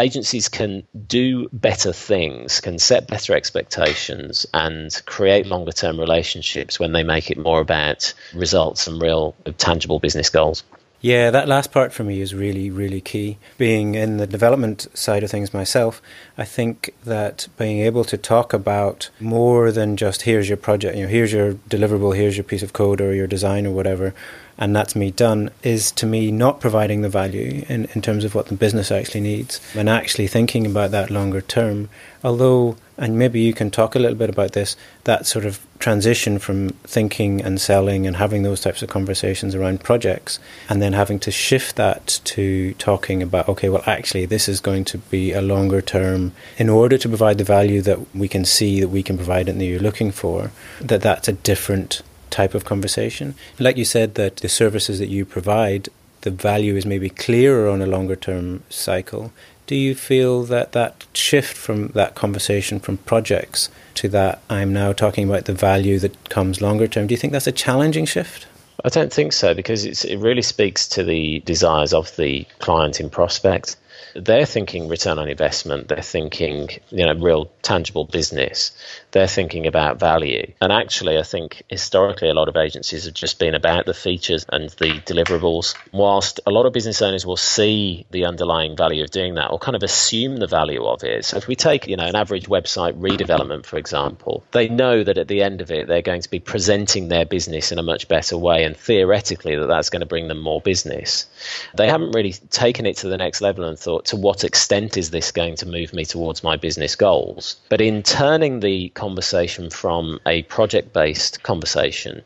agencies 0.00 0.48
can 0.48 0.82
do 1.06 1.48
better 1.52 1.92
things, 1.92 2.60
can 2.60 2.78
set 2.78 3.06
better 3.06 3.34
expectations, 3.34 4.46
and 4.52 5.00
create 5.06 5.46
longer 5.46 5.72
term 5.72 5.98
relationships 5.98 6.80
when 6.80 6.92
they 6.92 7.02
make 7.02 7.30
it 7.30 7.38
more 7.38 7.60
about 7.60 8.12
results 8.34 8.86
and 8.86 9.00
real 9.00 9.34
tangible 9.58 9.98
business 9.98 10.30
goals. 10.30 10.64
Yeah, 11.02 11.30
that 11.30 11.48
last 11.48 11.72
part 11.72 11.94
for 11.94 12.04
me 12.04 12.20
is 12.20 12.34
really, 12.34 12.70
really 12.70 13.00
key. 13.00 13.38
Being 13.56 13.94
in 13.94 14.18
the 14.18 14.26
development 14.26 14.86
side 14.92 15.22
of 15.22 15.30
things 15.30 15.54
myself, 15.54 16.02
I 16.36 16.44
think 16.44 16.94
that 17.04 17.48
being 17.56 17.80
able 17.80 18.04
to 18.04 18.18
talk 18.18 18.52
about 18.52 19.08
more 19.18 19.72
than 19.72 19.96
just 19.96 20.22
here's 20.22 20.48
your 20.48 20.58
project, 20.58 20.96
you 20.96 21.04
know, 21.04 21.08
here's 21.08 21.32
your 21.32 21.54
deliverable, 21.54 22.14
here's 22.14 22.36
your 22.36 22.44
piece 22.44 22.62
of 22.62 22.74
code 22.74 23.00
or 23.00 23.14
your 23.14 23.26
design 23.26 23.66
or 23.66 23.70
whatever, 23.70 24.14
and 24.60 24.76
that's 24.76 24.94
me 24.94 25.10
done, 25.10 25.50
is 25.62 25.90
to 25.92 26.04
me 26.04 26.30
not 26.30 26.60
providing 26.60 27.00
the 27.00 27.08
value 27.08 27.64
in, 27.66 27.86
in 27.94 28.02
terms 28.02 28.24
of 28.24 28.34
what 28.34 28.46
the 28.46 28.54
business 28.54 28.92
actually 28.92 29.22
needs 29.22 29.58
and 29.74 29.88
actually 29.88 30.26
thinking 30.26 30.66
about 30.66 30.90
that 30.90 31.08
longer 31.08 31.40
term. 31.40 31.88
Although, 32.22 32.76
and 32.98 33.18
maybe 33.18 33.40
you 33.40 33.54
can 33.54 33.70
talk 33.70 33.94
a 33.94 33.98
little 33.98 34.18
bit 34.18 34.28
about 34.28 34.52
this, 34.52 34.76
that 35.04 35.26
sort 35.26 35.46
of 35.46 35.66
transition 35.78 36.38
from 36.38 36.68
thinking 36.84 37.40
and 37.40 37.58
selling 37.58 38.06
and 38.06 38.16
having 38.16 38.42
those 38.42 38.60
types 38.60 38.82
of 38.82 38.90
conversations 38.90 39.54
around 39.54 39.82
projects 39.82 40.38
and 40.68 40.82
then 40.82 40.92
having 40.92 41.18
to 41.20 41.30
shift 41.30 41.76
that 41.76 42.20
to 42.24 42.74
talking 42.74 43.22
about, 43.22 43.48
okay, 43.48 43.70
well, 43.70 43.82
actually, 43.86 44.26
this 44.26 44.46
is 44.46 44.60
going 44.60 44.84
to 44.84 44.98
be 44.98 45.32
a 45.32 45.40
longer 45.40 45.80
term 45.80 46.32
in 46.58 46.68
order 46.68 46.98
to 46.98 47.08
provide 47.08 47.38
the 47.38 47.44
value 47.44 47.80
that 47.80 48.14
we 48.14 48.28
can 48.28 48.44
see 48.44 48.78
that 48.80 48.88
we 48.88 49.02
can 49.02 49.16
provide 49.16 49.48
and 49.48 49.58
that 49.58 49.64
you're 49.64 49.80
looking 49.80 50.12
for, 50.12 50.50
that 50.82 51.00
that's 51.00 51.28
a 51.28 51.32
different 51.32 52.02
type 52.30 52.54
of 52.54 52.64
conversation. 52.64 53.34
Like 53.58 53.76
you 53.76 53.84
said, 53.84 54.14
that 54.14 54.36
the 54.36 54.48
services 54.48 54.98
that 54.98 55.08
you 55.08 55.24
provide, 55.24 55.88
the 56.22 56.30
value 56.30 56.76
is 56.76 56.86
maybe 56.86 57.10
clearer 57.10 57.68
on 57.68 57.82
a 57.82 57.86
longer 57.86 58.16
term 58.16 58.62
cycle. 58.68 59.32
Do 59.66 59.76
you 59.76 59.94
feel 59.94 60.42
that 60.44 60.72
that 60.72 61.06
shift 61.14 61.56
from 61.56 61.88
that 61.88 62.14
conversation 62.14 62.80
from 62.80 62.96
projects 62.98 63.68
to 63.94 64.08
that 64.08 64.42
I'm 64.50 64.72
now 64.72 64.92
talking 64.92 65.28
about 65.28 65.44
the 65.44 65.52
value 65.52 65.98
that 66.00 66.28
comes 66.28 66.60
longer 66.60 66.88
term, 66.88 67.06
do 67.06 67.14
you 67.14 67.18
think 67.18 67.32
that's 67.32 67.46
a 67.46 67.52
challenging 67.52 68.04
shift? 68.04 68.46
I 68.84 68.88
don't 68.88 69.12
think 69.12 69.32
so 69.32 69.54
because 69.54 69.84
it 69.84 70.18
really 70.18 70.42
speaks 70.42 70.88
to 70.88 71.04
the 71.04 71.40
desires 71.40 71.92
of 71.92 72.16
the 72.16 72.46
client 72.58 72.98
in 72.98 73.10
prospect 73.10 73.76
they're 74.14 74.46
thinking 74.46 74.88
return 74.88 75.18
on 75.18 75.28
investment. 75.28 75.88
They're 75.88 76.02
thinking, 76.02 76.68
you 76.90 77.04
know, 77.04 77.14
real 77.14 77.50
tangible 77.62 78.04
business. 78.04 78.72
They're 79.12 79.26
thinking 79.26 79.66
about 79.66 79.98
value. 79.98 80.52
And 80.60 80.72
actually, 80.72 81.18
I 81.18 81.22
think 81.22 81.62
historically, 81.68 82.28
a 82.28 82.34
lot 82.34 82.48
of 82.48 82.56
agencies 82.56 83.06
have 83.06 83.14
just 83.14 83.38
been 83.38 83.54
about 83.54 83.86
the 83.86 83.94
features 83.94 84.46
and 84.48 84.70
the 84.70 85.00
deliverables. 85.00 85.74
Whilst 85.92 86.40
a 86.46 86.50
lot 86.50 86.66
of 86.66 86.72
business 86.72 87.02
owners 87.02 87.26
will 87.26 87.36
see 87.36 88.06
the 88.10 88.26
underlying 88.26 88.76
value 88.76 89.02
of 89.02 89.10
doing 89.10 89.34
that 89.34 89.50
or 89.50 89.58
kind 89.58 89.76
of 89.76 89.82
assume 89.82 90.36
the 90.36 90.46
value 90.46 90.84
of 90.84 91.02
it. 91.02 91.24
So 91.24 91.36
if 91.36 91.48
we 91.48 91.56
take, 91.56 91.86
you 91.86 91.96
know, 91.96 92.06
an 92.06 92.16
average 92.16 92.46
website 92.46 92.98
redevelopment, 92.98 93.66
for 93.66 93.78
example, 93.78 94.44
they 94.52 94.68
know 94.68 95.02
that 95.02 95.18
at 95.18 95.28
the 95.28 95.42
end 95.42 95.60
of 95.60 95.70
it, 95.70 95.88
they're 95.88 96.02
going 96.02 96.22
to 96.22 96.30
be 96.30 96.40
presenting 96.40 97.08
their 97.08 97.24
business 97.24 97.72
in 97.72 97.78
a 97.78 97.82
much 97.82 98.08
better 98.08 98.36
way. 98.36 98.64
And 98.64 98.76
theoretically, 98.76 99.56
that 99.56 99.66
that's 99.66 99.90
going 99.90 100.00
to 100.00 100.06
bring 100.06 100.28
them 100.28 100.40
more 100.40 100.60
business. 100.60 101.26
They 101.74 101.88
haven't 101.88 102.12
really 102.12 102.32
taken 102.32 102.86
it 102.86 102.98
to 102.98 103.08
the 103.08 103.18
next 103.18 103.40
level 103.40 103.64
and 103.64 103.78
thought, 103.78 104.06
to 104.06 104.16
what 104.16 104.44
extent 104.44 104.96
is 104.96 105.10
this 105.10 105.32
going 105.32 105.56
to 105.56 105.66
move 105.66 105.92
me 105.92 106.04
towards 106.04 106.44
my 106.44 106.56
business 106.56 106.96
goals? 106.96 107.56
But 107.68 107.80
in 107.80 108.02
turning 108.02 108.60
the 108.60 108.90
conversation 109.00 109.70
from 109.70 110.20
a 110.26 110.42
project 110.42 110.92
based 110.92 111.42
conversation 111.42 112.22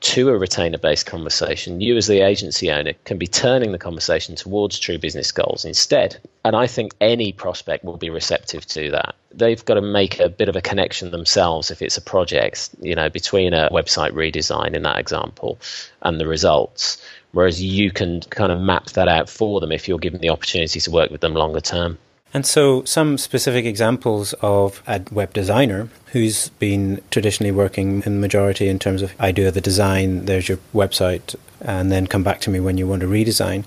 to 0.00 0.28
a 0.28 0.38
retainer 0.38 0.78
based 0.78 1.06
conversation, 1.06 1.80
you 1.80 1.96
as 1.96 2.06
the 2.06 2.20
agency 2.20 2.70
owner 2.70 2.92
can 3.04 3.18
be 3.18 3.26
turning 3.26 3.72
the 3.72 3.78
conversation 3.78 4.36
towards 4.36 4.78
true 4.78 4.98
business 4.98 5.32
goals 5.32 5.64
instead. 5.64 6.16
And 6.44 6.54
I 6.54 6.66
think 6.66 6.94
any 7.00 7.32
prospect 7.32 7.84
will 7.84 7.96
be 7.96 8.10
receptive 8.10 8.66
to 8.66 8.90
that. 8.90 9.14
They've 9.32 9.64
got 9.64 9.74
to 9.74 9.82
make 9.82 10.20
a 10.20 10.28
bit 10.28 10.48
of 10.48 10.56
a 10.56 10.60
connection 10.60 11.10
themselves 11.10 11.70
if 11.70 11.80
it's 11.80 11.96
a 11.96 12.02
project, 12.02 12.70
you 12.80 12.94
know, 12.94 13.08
between 13.08 13.54
a 13.54 13.70
website 13.70 14.12
redesign 14.12 14.74
in 14.74 14.82
that 14.82 14.98
example 14.98 15.58
and 16.02 16.20
the 16.20 16.26
results 16.26 17.02
whereas 17.34 17.62
you 17.62 17.90
can 17.90 18.20
kind 18.30 18.50
of 18.52 18.60
map 18.60 18.86
that 18.92 19.08
out 19.08 19.28
for 19.28 19.60
them 19.60 19.72
if 19.72 19.88
you're 19.88 19.98
given 19.98 20.20
the 20.20 20.30
opportunity 20.30 20.80
to 20.80 20.90
work 20.90 21.10
with 21.10 21.20
them 21.20 21.34
longer 21.34 21.60
term. 21.60 21.98
And 22.32 22.44
so, 22.44 22.84
some 22.84 23.18
specific 23.18 23.64
examples 23.64 24.32
of 24.40 24.82
a 24.88 25.02
web 25.12 25.32
designer 25.32 25.88
who's 26.14 26.48
been 26.60 27.02
traditionally 27.10 27.50
working 27.50 28.04
in 28.06 28.14
the 28.14 28.20
majority 28.20 28.68
in 28.68 28.78
terms 28.78 29.02
of 29.02 29.12
I 29.18 29.32
do 29.32 29.50
the 29.50 29.60
design, 29.60 30.26
there's 30.26 30.48
your 30.48 30.58
website, 30.72 31.34
and 31.60 31.90
then 31.90 32.06
come 32.06 32.22
back 32.22 32.40
to 32.42 32.50
me 32.50 32.60
when 32.60 32.78
you 32.78 32.86
want 32.86 33.00
to 33.00 33.08
redesign. 33.08 33.64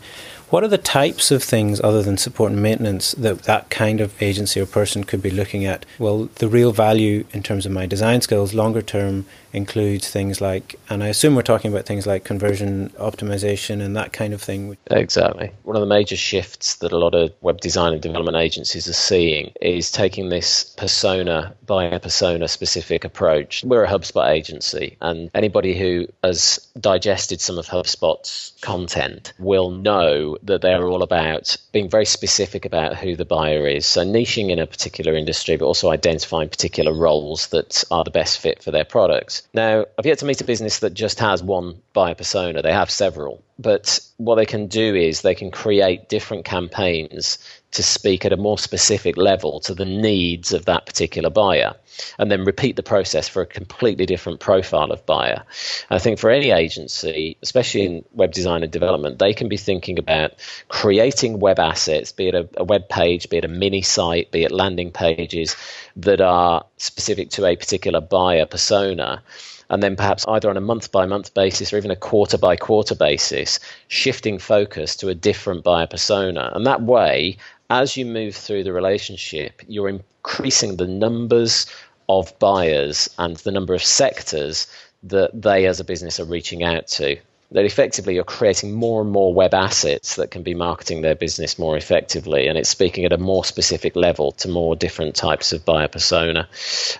What 0.49 0.63
are 0.63 0.69
the 0.69 0.77
types 0.77 1.29
of 1.29 1.43
things 1.43 1.81
other 1.81 2.01
than 2.01 2.17
support 2.17 2.53
and 2.53 2.63
maintenance 2.63 3.11
that 3.15 3.43
that 3.43 3.69
kind 3.69 3.99
of 3.99 4.19
agency 4.21 4.61
or 4.61 4.65
person 4.65 5.03
could 5.03 5.21
be 5.21 5.29
looking 5.29 5.65
at? 5.65 5.85
Well, 5.99 6.29
the 6.35 6.47
real 6.47 6.71
value 6.71 7.25
in 7.33 7.43
terms 7.43 7.65
of 7.65 7.73
my 7.73 7.85
design 7.85 8.21
skills 8.21 8.53
longer 8.53 8.81
term 8.81 9.25
includes 9.51 10.09
things 10.09 10.39
like, 10.39 10.79
and 10.89 11.03
I 11.03 11.07
assume 11.07 11.35
we're 11.35 11.41
talking 11.41 11.69
about 11.69 11.85
things 11.85 12.07
like 12.07 12.23
conversion 12.23 12.91
optimization 12.91 13.81
and 13.81 13.93
that 13.97 14.13
kind 14.13 14.33
of 14.33 14.41
thing. 14.41 14.77
Exactly. 14.89 15.51
One 15.63 15.75
of 15.75 15.81
the 15.81 15.87
major 15.87 16.15
shifts 16.15 16.75
that 16.75 16.93
a 16.93 16.97
lot 16.97 17.13
of 17.13 17.33
web 17.41 17.59
design 17.59 17.91
and 17.91 18.01
development 18.01 18.37
agencies 18.37 18.87
are 18.87 18.93
seeing 18.93 19.51
is 19.59 19.91
taking 19.91 20.29
this 20.29 20.63
persona 20.63 21.55
by 21.65 21.97
persona 21.97 22.36
specific 22.47 23.05
approach. 23.05 23.63
We're 23.63 23.83
a 23.83 23.87
HubSpot 23.87 24.29
agency, 24.29 24.97
and 25.01 25.29
anybody 25.33 25.77
who 25.77 26.07
has 26.23 26.59
digested 26.79 27.41
some 27.41 27.57
of 27.57 27.67
HubSpot's 27.67 28.53
content 28.61 29.33
will 29.39 29.71
know 29.71 30.37
that 30.43 30.61
they're 30.61 30.87
all 30.87 31.03
about 31.03 31.57
being 31.71 31.89
very 31.89 32.05
specific 32.05 32.65
about 32.65 32.95
who 32.95 33.15
the 33.15 33.25
buyer 33.25 33.67
is. 33.67 33.85
So, 33.85 34.03
niching 34.03 34.49
in 34.49 34.59
a 34.59 34.67
particular 34.67 35.15
industry, 35.15 35.57
but 35.57 35.65
also 35.65 35.89
identifying 35.89 36.49
particular 36.49 36.93
roles 36.93 37.47
that 37.47 37.83
are 37.91 38.03
the 38.03 38.11
best 38.11 38.39
fit 38.39 38.61
for 38.61 38.71
their 38.71 38.85
products. 38.85 39.47
Now, 39.53 39.85
I've 39.97 40.05
yet 40.05 40.19
to 40.19 40.25
meet 40.25 40.41
a 40.41 40.45
business 40.45 40.79
that 40.79 40.93
just 40.93 41.19
has 41.19 41.41
one 41.41 41.81
buyer 41.97 42.13
persona, 42.13 42.61
they 42.61 42.71
have 42.71 42.91
several. 42.91 43.43
But 43.57 43.99
what 44.17 44.35
they 44.35 44.45
can 44.45 44.67
do 44.67 44.93
is 44.93 45.21
they 45.21 45.33
can 45.33 45.49
create 45.49 46.09
different 46.09 46.45
campaigns 46.45 47.39
to 47.71 47.81
speak 47.81 48.23
at 48.23 48.31
a 48.31 48.37
more 48.37 48.59
specific 48.59 49.17
level 49.17 49.61
to 49.61 49.73
the 49.73 49.83
needs 49.83 50.53
of 50.53 50.65
that 50.65 50.85
particular 50.85 51.31
buyer 51.31 51.73
and 52.19 52.29
then 52.29 52.45
repeat 52.45 52.75
the 52.75 52.83
process 52.83 53.27
for 53.27 53.41
a 53.41 53.47
completely 53.47 54.05
different 54.05 54.39
profile 54.39 54.91
of 54.91 55.07
buyer. 55.07 55.41
I 55.89 55.97
think 55.97 56.19
for 56.19 56.29
any 56.29 56.51
agency, 56.51 57.35
especially 57.41 57.85
in 57.87 58.05
web 58.13 58.31
design 58.31 58.61
and 58.61 58.71
development, 58.71 59.17
they 59.17 59.33
can 59.33 59.49
be 59.49 59.57
thinking 59.57 59.97
about 59.97 60.33
creating 60.69 61.39
web 61.39 61.57
assets, 61.57 62.11
be 62.11 62.27
it 62.27 62.35
a, 62.35 62.47
a 62.57 62.63
web 62.63 62.89
page, 62.89 63.27
be 63.27 63.37
it 63.37 63.45
a 63.45 63.47
mini 63.63 63.81
site, 63.81 64.29
be 64.29 64.43
it 64.43 64.51
landing 64.51 64.91
pages 64.91 65.55
that 65.95 66.21
are 66.21 66.63
specific 66.77 67.31
to 67.31 67.45
a 67.47 67.55
particular 67.55 68.01
buyer 68.01 68.45
persona 68.45 69.23
and 69.69 69.83
then 69.83 69.95
perhaps 69.95 70.25
either 70.27 70.49
on 70.49 70.57
a 70.57 70.61
month 70.61 70.91
by 70.91 71.05
month 71.05 71.33
basis 71.33 71.71
or 71.71 71.77
even 71.77 71.91
a 71.91 71.95
quarter 71.95 72.37
by 72.37 72.55
quarter 72.55 72.95
basis, 72.95 73.59
shifting 73.87 74.39
focus 74.39 74.95
to 74.97 75.09
a 75.09 75.15
different 75.15 75.63
buyer 75.63 75.87
persona. 75.87 76.51
And 76.53 76.65
that 76.65 76.81
way, 76.81 77.37
as 77.69 77.97
you 77.97 78.05
move 78.05 78.35
through 78.35 78.63
the 78.63 78.73
relationship, 78.73 79.61
you're 79.67 79.89
increasing 79.89 80.77
the 80.77 80.87
numbers 80.87 81.65
of 82.07 82.37
buyers 82.39 83.09
and 83.17 83.35
the 83.37 83.51
number 83.51 83.73
of 83.73 83.83
sectors 83.83 84.67
that 85.03 85.41
they 85.41 85.65
as 85.65 85.79
a 85.79 85.83
business 85.83 86.19
are 86.19 86.25
reaching 86.25 86.63
out 86.63 86.87
to 86.87 87.17
that 87.51 87.63
effectively 87.63 88.13
you're 88.13 88.25
creating 88.25 88.73
more 88.73 89.01
and 89.01 89.09
more 89.09 89.33
web 89.33 89.53
assets 89.53 90.17
that 90.17 90.31
can 90.31 90.43
be 90.43 90.53
marketing 90.53 91.01
their 91.01 91.15
business 91.15 91.57
more 91.57 91.77
effectively 91.77 92.47
and 92.47 92.57
it's 92.57 92.67
speaking 92.67 93.05
at 93.05 93.13
a 93.13 93.17
more 93.17 93.45
specific 93.45 93.95
level 93.95 94.33
to 94.33 94.49
more 94.49 94.75
different 94.75 95.15
types 95.15 95.53
of 95.53 95.63
buyer 95.63 95.87
persona. 95.87 96.47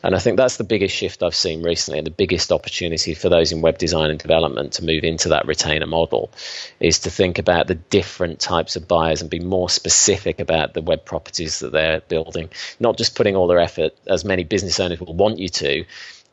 And 0.03 0.15
i 0.15 0.19
think 0.19 0.37
that's 0.37 0.57
the 0.57 0.63
biggest 0.63 0.95
shift 0.95 1.21
i've 1.21 1.35
seen 1.35 1.63
recently 1.63 1.99
and 1.99 2.07
the 2.07 2.11
biggest 2.11 2.51
opportunity 2.51 3.13
for 3.13 3.27
those 3.27 3.51
in 3.51 3.61
web 3.61 3.77
design 3.77 4.09
and 4.09 4.19
development 4.19 4.73
to 4.73 4.85
move 4.85 5.03
into 5.03 5.29
that 5.29 5.47
retainer 5.47 5.87
model 5.87 6.31
is 6.79 6.99
to 6.99 7.09
think 7.09 7.39
about 7.39 7.67
the 7.67 7.75
different 7.75 8.39
types 8.39 8.77
of 8.77 8.87
buyers 8.87 9.21
and 9.21 9.29
be 9.29 9.39
more 9.39 9.69
specific 9.69 10.39
about 10.39 10.73
the 10.73 10.81
web 10.81 11.03
properties 11.03 11.59
that 11.59 11.73
they're 11.73 11.99
building 12.01 12.49
not 12.79 12.97
just 12.97 13.15
putting 13.15 13.35
all 13.35 13.47
their 13.47 13.59
effort 13.59 13.93
as 14.07 14.23
many 14.23 14.45
business 14.45 14.79
owners 14.79 14.99
will 14.99 15.13
want 15.13 15.39
you 15.39 15.49
to 15.49 15.83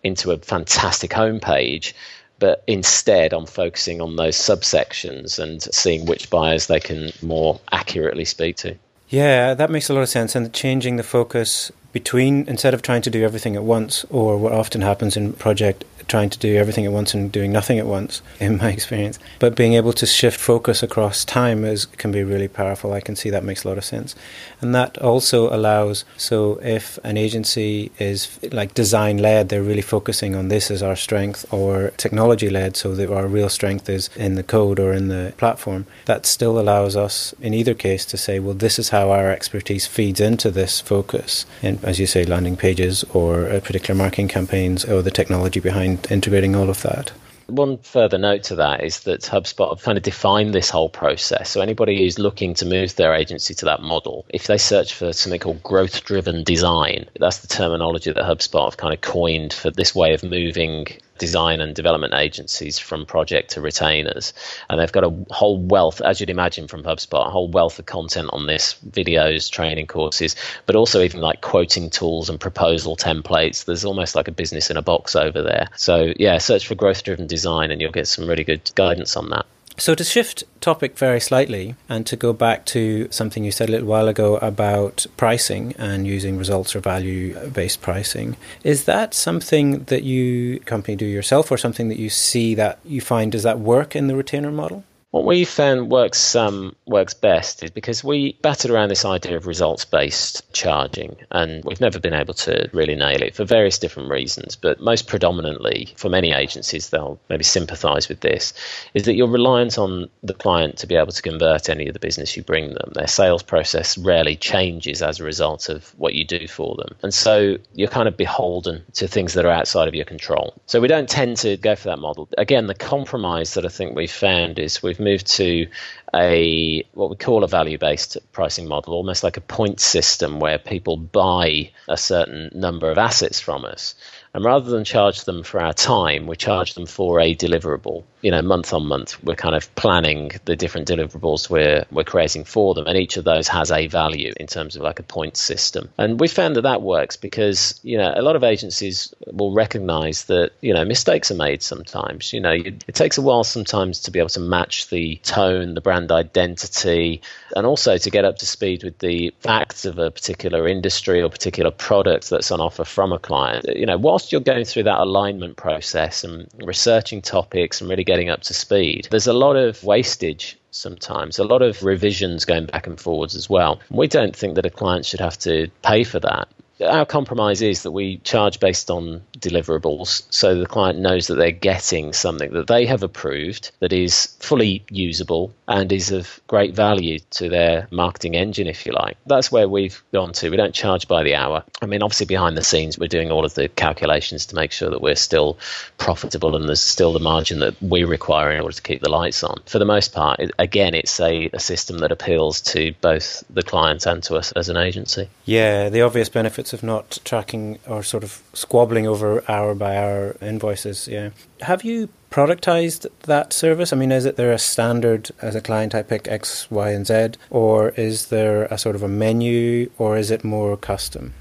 into 0.05 0.31
a 0.31 0.39
fantastic 0.39 1.11
homepage 1.11 1.95
but 2.39 2.63
instead 2.67 3.33
I'm 3.33 3.47
focusing 3.47 4.01
on 4.01 4.17
those 4.17 4.37
subsections 4.37 5.39
and 5.39 5.63
seeing 5.63 6.07
which 6.07 6.31
buyers 6.31 6.67
they 6.67 6.81
can 6.81 7.13
more 7.23 7.61
accurately 7.73 8.25
speak 8.25 8.57
to. 8.59 8.77
Yeah, 9.09 9.55
that 9.55 9.71
makes 9.71 9.89
a 9.89 9.95
lot 9.95 10.03
of 10.03 10.09
sense. 10.09 10.35
And 10.35 10.53
changing 10.53 10.97
the 10.97 11.03
focus 11.03 11.71
between, 11.93 12.49
instead 12.49 12.75
of 12.75 12.83
trying 12.83 13.03
to 13.03 13.11
do 13.11 13.23
everything 13.23 13.55
at 13.55 13.63
once, 13.63 14.05
or 14.11 14.37
what 14.37 14.53
often 14.53 14.81
happens 14.81 15.17
in 15.17 15.33
project 15.35 15.85
trying 16.09 16.31
to 16.31 16.39
do 16.39 16.57
everything 16.57 16.85
at 16.85 16.93
once 16.93 17.15
and 17.15 17.31
doing 17.31 17.53
nothing 17.53 17.79
at 17.79 17.87
once, 17.87 18.23
in 18.41 18.59
my 18.59 18.71
experience. 18.77 19.19
But 19.39 19.57
being 19.57 19.75
able 19.75 19.93
to 19.95 20.07
shift 20.07 20.41
focus 20.41 20.83
across 20.83 21.25
time 21.25 21.65
is 21.65 21.87
can 21.87 22.13
be 22.13 22.23
really 22.23 22.49
powerful. 22.49 22.93
I 22.93 23.01
can 23.01 23.17
see 23.17 23.31
that 23.31 23.45
makes 23.45 23.65
a 23.65 23.69
lot 23.69 23.79
of 23.79 23.85
sense, 23.85 24.15
and 24.61 24.75
that 24.75 24.99
also 24.99 25.55
allows. 25.55 26.05
So 26.17 26.61
if 26.63 26.99
an 27.05 27.17
agency 27.17 27.91
is 27.99 28.39
like 28.53 28.75
design 28.75 29.19
led, 29.19 29.49
they're 29.49 29.63
really 29.63 29.83
focusing 29.83 30.35
on 30.35 30.49
this 30.49 30.71
as 30.71 30.83
our 30.83 30.97
strength, 30.97 31.47
or 31.53 31.93
technology 31.97 32.51
led, 32.51 32.77
so 32.77 32.95
that 32.95 33.11
our 33.11 33.27
real 33.27 33.49
strength 33.49 33.89
is 33.89 34.11
in 34.17 34.35
the 34.35 34.43
code 34.43 34.79
or 34.79 34.93
in 34.93 35.09
the 35.09 35.33
platform. 35.37 35.87
That 36.07 36.27
still 36.27 36.59
allows 36.59 36.97
us, 36.97 37.35
in 37.41 37.55
either 37.55 37.75
case, 37.75 38.05
to 38.07 38.17
say, 38.17 38.39
well, 38.39 38.55
this 38.55 38.79
is 38.79 38.91
how 38.91 39.11
our 39.11 39.31
expertise 39.31 39.87
feeds 39.87 40.21
into 40.21 40.51
this 40.51 40.81
focus, 40.81 41.47
and 41.63 41.83
as 41.85 41.99
you 41.99 42.07
say, 42.07 42.25
landing 42.25 42.57
pages 42.57 43.05
or 43.13 43.49
uh, 43.49 43.61
particular 43.61 43.97
marketing 43.97 44.29
campaigns 44.29 44.85
or 44.85 45.03
the 45.03 45.11
technology 45.11 45.61
behind 45.61 45.94
integrating 46.11 46.55
all 46.57 46.71
of 46.71 46.83
that. 46.83 47.13
One 47.47 47.77
further 47.79 48.17
note 48.17 48.43
to 48.45 48.57
that 48.57 48.83
is 48.83 49.01
that 49.01 49.21
HubSpot 49.21 49.69
have 49.69 49.83
kind 49.83 49.99
of 49.99 50.05
defined 50.05 50.55
this 50.55 50.71
whole 50.71 50.89
process. 50.89 51.51
So 51.51 51.61
anybody 51.61 51.99
who's 51.99 52.19
looking 52.19 52.55
to 52.55 52.65
move 52.67 52.97
their 52.97 53.15
agency 53.15 53.53
to 53.55 53.67
that 53.67 53.83
model, 53.83 54.25
if 54.31 54.47
they 54.47 54.57
search 54.57 54.95
for 54.95 55.13
something 55.13 55.41
called 55.41 55.63
growth 55.63 56.05
driven 56.05 56.43
design, 56.43 57.07
that's 57.21 57.39
the 57.39 57.49
terminology 57.49 58.11
that 58.11 58.25
HubSpot 58.25 58.65
have 58.65 58.79
kind 58.79 58.95
of 58.95 59.03
coined 59.03 59.53
for 59.53 59.71
this 59.71 59.95
way 59.95 60.15
of 60.15 60.23
moving 60.23 60.87
design 61.19 61.61
and 61.61 61.75
development 61.75 62.15
agencies 62.15 62.79
from 62.79 63.07
project 63.07 63.53
to 63.53 63.61
retainers. 63.61 64.33
And 64.69 64.81
they've 64.81 64.91
got 64.93 65.05
a 65.05 65.25
whole 65.31 65.59
wealth, 65.59 66.01
as 66.01 66.21
you'd 66.21 66.31
imagine 66.31 66.69
from 66.69 66.83
HubSpot, 66.83 67.27
a 67.27 67.31
whole 67.31 67.49
wealth 67.49 67.79
of 67.79 67.87
content 67.87 68.31
on 68.33 68.47
this 68.47 68.77
videos, 68.89 69.51
training 69.51 69.87
courses, 69.87 70.37
but 70.67 70.77
also 70.77 71.03
even 71.03 71.21
like 71.21 71.41
quoting 71.41 71.91
tools 71.91 72.31
and 72.31 72.41
proposal 72.41 72.97
templates. 72.97 73.65
There's 73.65 73.85
almost 73.85 74.15
like 74.15 74.29
a 74.29 74.33
business 74.33 74.71
in 74.71 74.77
a 74.77 74.83
box 74.83 75.17
over 75.17 75.43
there. 75.43 75.69
So, 75.77 76.13
yeah, 76.17 76.39
search 76.39 76.67
for 76.67 76.75
growth 76.75 77.05
driven 77.05 77.27
design 77.27 77.71
and 77.71 77.81
you'll 77.81 77.93
get 77.93 78.09
some 78.09 78.27
really 78.27 78.45
good 78.45 78.71
guidance 78.75 79.17
on 79.17 79.31
that. 79.31 79.47
So, 79.77 79.97
to 79.97 80.05
shift 80.05 80.45
topic 80.61 80.97
very 80.97 81.21
slightly 81.21 81.75
and 81.89 82.07
to 82.07 82.15
go 82.15 82.33
back 82.33 82.65
to 82.67 83.09
something 83.11 83.45
you 83.45 83.51
said 83.51 83.69
a 83.69 83.73
little 83.73 83.89
while 83.89 84.07
ago 84.07 84.37
about 84.37 85.05
pricing 85.17 85.75
and 85.79 86.07
using 86.07 86.39
results 86.39 86.77
or 86.77 86.81
value 86.81 87.37
based 87.49 87.83
pricing, 87.83 88.37
is 88.63 88.85
that 88.85 89.15
something 89.15 89.85
that 89.85 90.05
you 90.05 90.61
company 90.61 90.95
do 90.95 91.05
yourself 91.05 91.51
or 91.51 91.57
something 91.57 91.89
that 91.89 91.99
you 91.99 92.09
see 92.09 92.55
that 92.55 92.79
you 92.85 93.01
find 93.01 93.33
does 93.33 93.43
that 93.43 93.59
work 93.59 93.97
in 93.97 94.07
the 94.07 94.15
retainer 94.15 94.53
model? 94.53 94.85
What 95.15 95.27
we 95.27 95.45
found 95.45 95.93
works 95.93 96.35
um, 96.35 96.75
works 96.87 97.15
best 97.15 97.63
is 97.63 97.71
because 97.71 98.03
we 98.03 98.37
battered 98.43 98.73
around 98.73 98.89
this 98.89 99.05
idea 99.05 99.37
of 99.37 99.47
results 99.47 99.85
based 99.85 100.53
charging, 100.53 101.15
and 101.31 101.65
we've 101.65 101.81
never 101.81 102.01
been 102.01 102.15
able 102.15 102.35
to 102.35 102.69
really 102.73 102.97
nail 102.97 103.23
it 103.23 103.37
for 103.37 103.45
various 103.45 103.79
different 103.79 104.11
reasons. 104.11 104.57
But 104.57 104.81
most 104.81 105.07
predominantly, 105.07 105.95
for 105.97 106.09
many 106.09 106.33
agencies, 106.33 106.91
they'll 106.91 107.21
maybe 107.29 107.45
sympathise 107.45 108.09
with 108.09 108.23
this, 108.23 108.55
is 108.95 109.05
that 109.05 109.15
you're 109.15 109.29
reliant 109.29 109.79
on 109.79 110.11
the 110.25 110.35
client 110.35 110.79
to 110.79 110.89
be 110.89 110.97
able 110.97 111.13
to 111.13 111.23
convert 111.23 111.69
any 111.69 111.87
of 111.87 111.93
the 111.93 112.01
business 112.01 112.37
you 112.37 112.43
bring 112.43 112.71
them. 112.71 112.91
Their 112.95 113.07
sales 113.07 113.45
process 113.45 113.97
rarely 113.97 114.35
changes 114.35 115.01
as 115.01 115.21
a 115.21 115.25
result 115.25 115.69
of 115.69 115.95
what 115.97 116.15
you 116.15 116.25
do 116.25 116.49
for 116.49 116.75
them, 116.75 116.97
and 117.05 117.15
so 117.15 117.59
you're 117.73 117.87
kind 117.87 118.09
of 118.09 118.17
beholden 118.17 118.83
to 118.95 119.07
things 119.07 119.35
that 119.35 119.45
are 119.45 119.53
outside 119.53 119.87
of 119.87 119.95
your 119.95 120.07
control. 120.07 120.61
So 120.67 120.81
we 120.81 120.89
don't 120.89 121.09
tend 121.09 121.37
to 121.37 121.57
go 121.57 121.77
for 121.77 121.91
that 121.91 122.01
model. 122.01 122.29
Again, 122.37 122.67
the 122.67 122.75
compromise 122.75 123.55
that 123.55 123.65
I 123.65 123.69
think 123.69 123.95
we've 123.95 124.11
found 124.11 124.59
is 124.59 124.83
we've 124.83 125.04
moved 125.05 125.27
to 125.37 125.69
a 126.15 126.85
what 126.93 127.11
we 127.11 127.17
call 127.17 127.45
a 127.45 127.49
value 127.49 127.79
based 127.79 128.19
pricing 128.33 128.69
model, 128.69 128.95
almost 128.95 129.23
like 129.23 129.37
a 129.37 129.41
point 129.41 129.81
system 129.81 130.41
where 130.41 130.59
people 130.59 130.97
buy 130.97 131.71
a 131.89 131.97
certain 131.97 132.51
number 132.55 132.91
of 132.91 132.99
assets 132.99 133.41
from 133.41 133.65
us. 133.65 133.95
And 134.33 134.45
rather 134.45 134.71
than 134.71 134.85
charge 134.85 135.25
them 135.25 135.43
for 135.43 135.61
our 135.61 135.73
time, 135.73 136.27
we 136.27 136.37
charge 136.37 136.75
them 136.75 136.87
for 136.87 137.21
a 137.21 137.35
deliverable. 137.35 138.05
You 138.25 138.31
know, 138.31 138.41
month 138.41 138.73
on 138.73 138.87
month, 138.87 139.23
we're 139.23 139.35
kind 139.35 139.55
of 139.55 139.73
planning 139.75 140.31
the 140.47 140.57
different 140.57 140.89
deliverables 140.89 141.51
we're 141.51 141.85
we're 141.91 142.05
creating 142.05 142.45
for 142.45 142.73
them, 142.75 142.87
and 142.87 142.97
each 142.97 143.19
of 143.19 143.25
those 143.25 143.49
has 143.49 143.71
a 143.71 143.87
value 143.87 144.33
in 144.41 144.47
terms 144.47 144.77
of 144.77 144.83
like 144.83 144.99
a 144.99 145.03
point 145.03 145.37
system. 145.37 145.91
And 145.99 146.19
we 146.19 146.29
found 146.29 146.57
that 146.57 146.63
that 146.63 146.81
works 146.81 147.17
because 147.17 147.79
you 147.83 147.99
know 147.99 148.15
a 148.17 148.23
lot 148.23 148.35
of 148.35 148.43
agencies 148.43 149.13
will 149.27 149.53
recognise 149.53 150.25
that 150.25 150.53
you 150.63 150.73
know 150.73 150.87
mistakes 150.87 151.31
are 151.31 151.35
made 151.35 151.63
sometimes. 151.63 152.33
You 152.33 152.41
know, 152.41 152.53
it 152.53 152.95
takes 152.95 153.19
a 153.19 153.23
while 153.23 153.45
sometimes 153.45 154.01
to 154.01 154.11
be 154.11 154.21
able 154.21 154.31
to 154.31 154.41
match 154.41 154.89
the 154.89 155.17
tone, 155.17 155.75
the 155.75 155.83
brand 155.83 156.11
identity, 156.11 157.21
and 157.55 157.67
also 157.67 157.99
to 157.99 158.11
get 158.11 158.25
up 158.25 158.39
to 158.39 158.47
speed 158.47 158.85
with 158.85 159.01
the 159.01 159.35
facts 159.41 159.85
of 159.85 159.99
a 159.99 160.11
particular 160.11 160.67
industry 160.67 161.21
or 161.21 161.29
particular 161.29 161.71
product 161.71 162.31
that's 162.31 162.51
on 162.51 162.63
offer 162.63 162.87
from 162.87 163.13
a 163.13 163.19
client. 163.19 163.67
You 163.69 163.85
know, 163.85 163.99
whilst 163.99 164.33
you're 164.33 164.41
going 164.41 164.65
through 164.65 164.85
that 164.85 165.01
alignment 165.01 165.57
process 165.59 166.25
and 166.25 166.49
researching 166.65 167.21
topics 167.21 167.83
and 167.83 167.91
really 167.91 168.05
getting 168.05 168.14
up 168.29 168.43
to 168.43 168.55
speed, 168.55 169.09
there's 169.11 169.27
a 169.27 169.33
lot 169.33 169.57
of 169.57 169.83
wastage 169.85 170.59
sometimes, 170.71 171.39
a 171.39 171.45
lot 171.45 171.63
of 171.63 171.83
revisions 171.83 172.45
going 172.45 172.67
back 172.67 172.87
and 172.87 173.01
forwards 173.01 173.35
as 173.37 173.49
well. 173.49 173.81
We 173.91 174.09
don't 174.09 174.35
think 174.35 174.57
that 174.57 174.67
a 174.67 174.71
client 174.71 175.07
should 175.07 175.21
have 175.21 175.39
to 175.41 175.69
pay 175.83 176.05
for 176.05 176.21
that 176.21 176.49
our 176.81 177.07
compromise 177.07 177.63
is 177.63 177.83
that 177.83 177.93
we 177.93 178.19
charge 178.19 178.61
based 178.61 178.91
on 178.91 179.23
deliverables. 179.39 180.25
So 180.31 180.59
the 180.59 180.67
client 180.67 180.99
knows 180.99 181.29
that 181.29 181.37
they're 181.37 181.51
getting 181.53 182.13
something 182.13 182.53
that 182.53 182.67
they 182.67 182.87
have 182.87 183.03
approved 183.03 183.71
that 183.81 183.93
is 183.93 184.27
fully 184.41 184.85
usable 184.89 185.55
and 185.69 185.91
is 185.93 186.11
of 186.11 186.41
great 186.47 186.75
value 186.75 187.19
to 187.31 187.49
their 187.49 187.89
marketing 187.91 188.35
engine 188.35 188.67
if 188.67 188.87
you 188.87 188.93
like. 188.93 189.17
That's 189.27 189.53
where 189.53 189.69
we've 189.69 190.03
gone 190.13 190.33
to. 190.35 190.51
We 190.51 190.57
don't 190.57 190.75
charge 190.75 191.09
by 191.09 191.23
the 191.23 191.35
hour. 191.35 191.65
I 191.81 191.87
mean 191.87 192.03
obviously 192.03 192.27
behind 192.27 192.57
the 192.57 192.65
scenes 192.65 192.99
we're 192.99 193.09
doing 193.09 193.31
all 193.31 193.45
of 193.45 193.55
the 193.55 193.69
calculations 193.69 194.47
to 194.47 194.57
make 194.57 194.73
sure 194.73 194.91
that 194.91 195.01
we're 195.01 195.15
still 195.15 195.59
profitable 195.99 196.57
and 196.57 196.69
there's 196.69 196.81
still 196.81 197.13
the 197.13 197.21
margin 197.21 197.61
that 197.61 197.81
we 197.81 198.05
require 198.05 198.51
in 198.53 198.61
order 198.61 198.75
to 198.75 198.83
keep 198.83 199.03
the 199.03 199.11
lights 199.11 199.43
on. 199.45 199.61
For 199.67 199.79
the 199.79 199.85
most 199.85 200.13
part 200.13 200.41
again 200.59 200.95
it's 200.95 201.19
a, 201.21 201.51
a 201.53 201.61
system 201.61 201.99
that 201.99 202.13
appeals 202.13 202.61
to 202.63 202.95
both 203.01 203.45
the 203.51 203.63
client 203.63 204.07
and 204.07 204.23
to 204.25 204.37
us 204.37 204.53
as 204.53 204.69
an 204.69 204.77
agency. 204.77 205.29
Yeah 205.45 205.89
the 205.89 206.03
obvious 206.03 206.29
benefits 206.29 206.64
benefits 206.65 206.73
of 206.73 206.83
not 206.83 207.19
tracking 207.25 207.79
or 207.87 208.03
sort 208.03 208.25
of 208.25 208.43
squabbling 208.53 209.07
over 209.07 209.43
hour 209.49 209.75
by 209.75 209.97
hour 209.97 210.37
invoices. 210.41 211.09
Yeah. 211.09 211.31
Have 211.61 211.85
you 211.85 212.09
productized 212.31 213.07
that 213.27 213.53
service? 213.53 213.93
I 213.93 213.97
mean, 213.97 214.13
is 214.13 214.25
it 214.25 214.37
there 214.37 214.53
a 214.53 214.59
standard 214.59 215.31
as 215.43 215.55
a 215.55 215.61
client 215.61 215.95
I 215.95 216.03
pick 216.03 216.29
X, 216.29 216.71
Y, 216.71 216.91
and 216.91 217.07
Z, 217.07 217.39
or 217.51 217.91
is 217.97 218.29
there 218.29 218.65
a 218.71 218.79
sort 218.79 218.97
of 218.97 219.03
a 219.03 219.09
menu, 219.09 219.91
or 219.99 220.17
is 220.17 220.31
it 220.31 220.45
more 220.45 220.77
custom? 220.77 221.33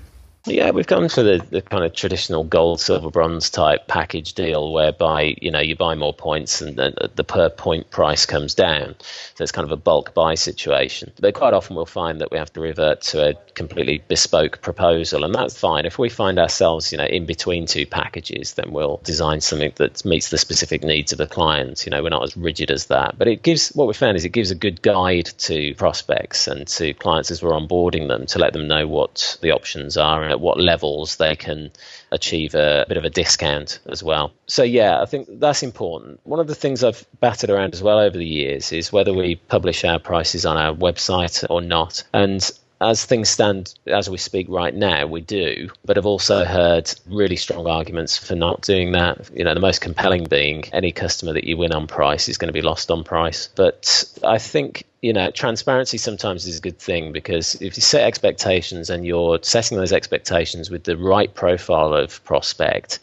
Yeah, 0.45 0.71
we've 0.71 0.85
gone 0.85 1.07
for 1.07 1.23
the, 1.23 1.41
the 1.51 1.61
kind 1.61 1.85
of 1.85 1.93
traditional 1.93 2.43
gold, 2.43 2.81
silver, 2.81 3.09
bronze 3.09 3.49
type 3.49 3.87
package 3.87 4.33
deal 4.33 4.73
whereby, 4.73 5.37
you 5.41 5.51
know, 5.51 5.61
you 5.61 5.77
buy 5.77 5.95
more 5.95 6.13
points 6.13 6.61
and 6.61 6.75
the, 6.75 7.09
the 7.15 7.23
per 7.23 7.49
point 7.49 7.89
price 7.91 8.25
comes 8.25 8.53
down. 8.53 8.95
So 9.35 9.43
it's 9.43 9.53
kind 9.53 9.63
of 9.63 9.71
a 9.71 9.77
bulk 9.77 10.13
buy 10.13 10.35
situation. 10.35 11.13
But 11.17 11.33
quite 11.33 11.53
often 11.53 11.77
we'll 11.77 11.85
find 11.85 12.19
that 12.19 12.29
we 12.29 12.37
have 12.37 12.51
to 12.53 12.59
revert 12.59 13.03
to 13.03 13.29
a 13.29 13.33
completely 13.53 14.03
bespoke 14.05 14.61
proposal, 14.61 15.23
and 15.23 15.33
that's 15.33 15.57
fine. 15.57 15.85
If 15.85 15.97
we 15.97 16.09
find 16.09 16.37
ourselves, 16.37 16.91
you 16.91 16.97
know, 16.97 17.05
in 17.05 17.25
between 17.25 17.65
two 17.65 17.85
packages, 17.85 18.55
then 18.55 18.73
we'll 18.73 18.99
design 19.05 19.39
something 19.39 19.71
that 19.77 20.03
meets 20.03 20.29
the 20.29 20.37
specific 20.37 20.83
needs 20.83 21.13
of 21.13 21.19
the 21.19 21.27
client. 21.27 21.85
You 21.85 21.91
know, 21.91 22.03
we're 22.03 22.09
not 22.09 22.23
as 22.23 22.35
rigid 22.35 22.69
as 22.69 22.87
that. 22.87 23.17
But 23.17 23.29
it 23.29 23.43
gives, 23.43 23.69
what 23.69 23.87
we 23.87 23.93
found 23.93 24.17
is 24.17 24.25
it 24.25 24.29
gives 24.29 24.51
a 24.51 24.55
good 24.55 24.81
guide 24.81 25.27
to 25.37 25.73
prospects 25.75 26.49
and 26.49 26.67
to 26.67 26.93
clients 26.95 27.31
as 27.31 27.41
we're 27.41 27.51
onboarding 27.51 28.09
them 28.09 28.25
to 28.25 28.39
let 28.39 28.51
them 28.51 28.67
know 28.67 28.85
what 28.89 29.37
the 29.41 29.51
options 29.51 29.95
are 29.95 30.32
at 30.33 30.39
what 30.41 30.59
levels 30.59 31.15
they 31.15 31.35
can 31.35 31.71
achieve 32.11 32.55
a 32.55 32.85
bit 32.87 32.97
of 32.97 33.05
a 33.05 33.09
discount 33.09 33.79
as 33.87 34.03
well. 34.03 34.33
So, 34.47 34.63
yeah, 34.63 35.01
I 35.01 35.05
think 35.05 35.27
that's 35.39 35.63
important. 35.63 36.19
One 36.23 36.39
of 36.39 36.47
the 36.47 36.55
things 36.55 36.83
I've 36.83 37.05
batted 37.19 37.49
around 37.49 37.73
as 37.73 37.81
well 37.81 37.99
over 37.99 38.17
the 38.17 38.25
years 38.25 38.71
is 38.71 38.91
whether 38.91 39.13
we 39.13 39.35
publish 39.35 39.85
our 39.85 39.99
prices 39.99 40.45
on 40.45 40.57
our 40.57 40.73
website 40.73 41.45
or 41.49 41.61
not. 41.61 42.03
And 42.13 42.51
as 42.83 43.05
things 43.05 43.29
stand 43.29 43.73
as 43.87 44.09
we 44.09 44.17
speak 44.17 44.47
right 44.49 44.73
now, 44.73 45.07
we 45.07 45.21
do, 45.21 45.69
but 45.85 45.97
I've 45.97 46.05
also 46.05 46.43
heard 46.43 46.93
really 47.07 47.35
strong 47.35 47.67
arguments 47.67 48.17
for 48.17 48.35
not 48.35 48.61
doing 48.61 48.91
that. 48.91 49.29
You 49.33 49.43
know, 49.43 49.53
the 49.53 49.59
most 49.59 49.81
compelling 49.81 50.25
being 50.25 50.65
any 50.73 50.91
customer 50.91 51.33
that 51.33 51.45
you 51.45 51.57
win 51.57 51.71
on 51.71 51.87
price 51.87 52.27
is 52.27 52.37
going 52.37 52.49
to 52.49 52.53
be 52.53 52.61
lost 52.61 52.91
on 52.91 53.03
price. 53.03 53.49
But 53.55 54.05
I 54.23 54.37
think 54.37 54.85
you 55.03 55.11
know, 55.11 55.31
transparency 55.31 55.97
sometimes 55.97 56.47
is 56.47 56.59
a 56.59 56.61
good 56.61 56.79
thing 56.79 57.11
because 57.11 57.55
if 57.55 57.75
you 57.75 57.81
set 57.81 58.03
expectations 58.07 58.89
and 58.89 59.05
you're 59.05 59.37
setting 59.41 59.77
those 59.77 59.91
expectations 59.91 60.69
with 60.69 60.85
the 60.85 60.95
right 60.95 61.33
profile 61.33 61.93
of 61.93 62.23
prospect, 62.23 62.99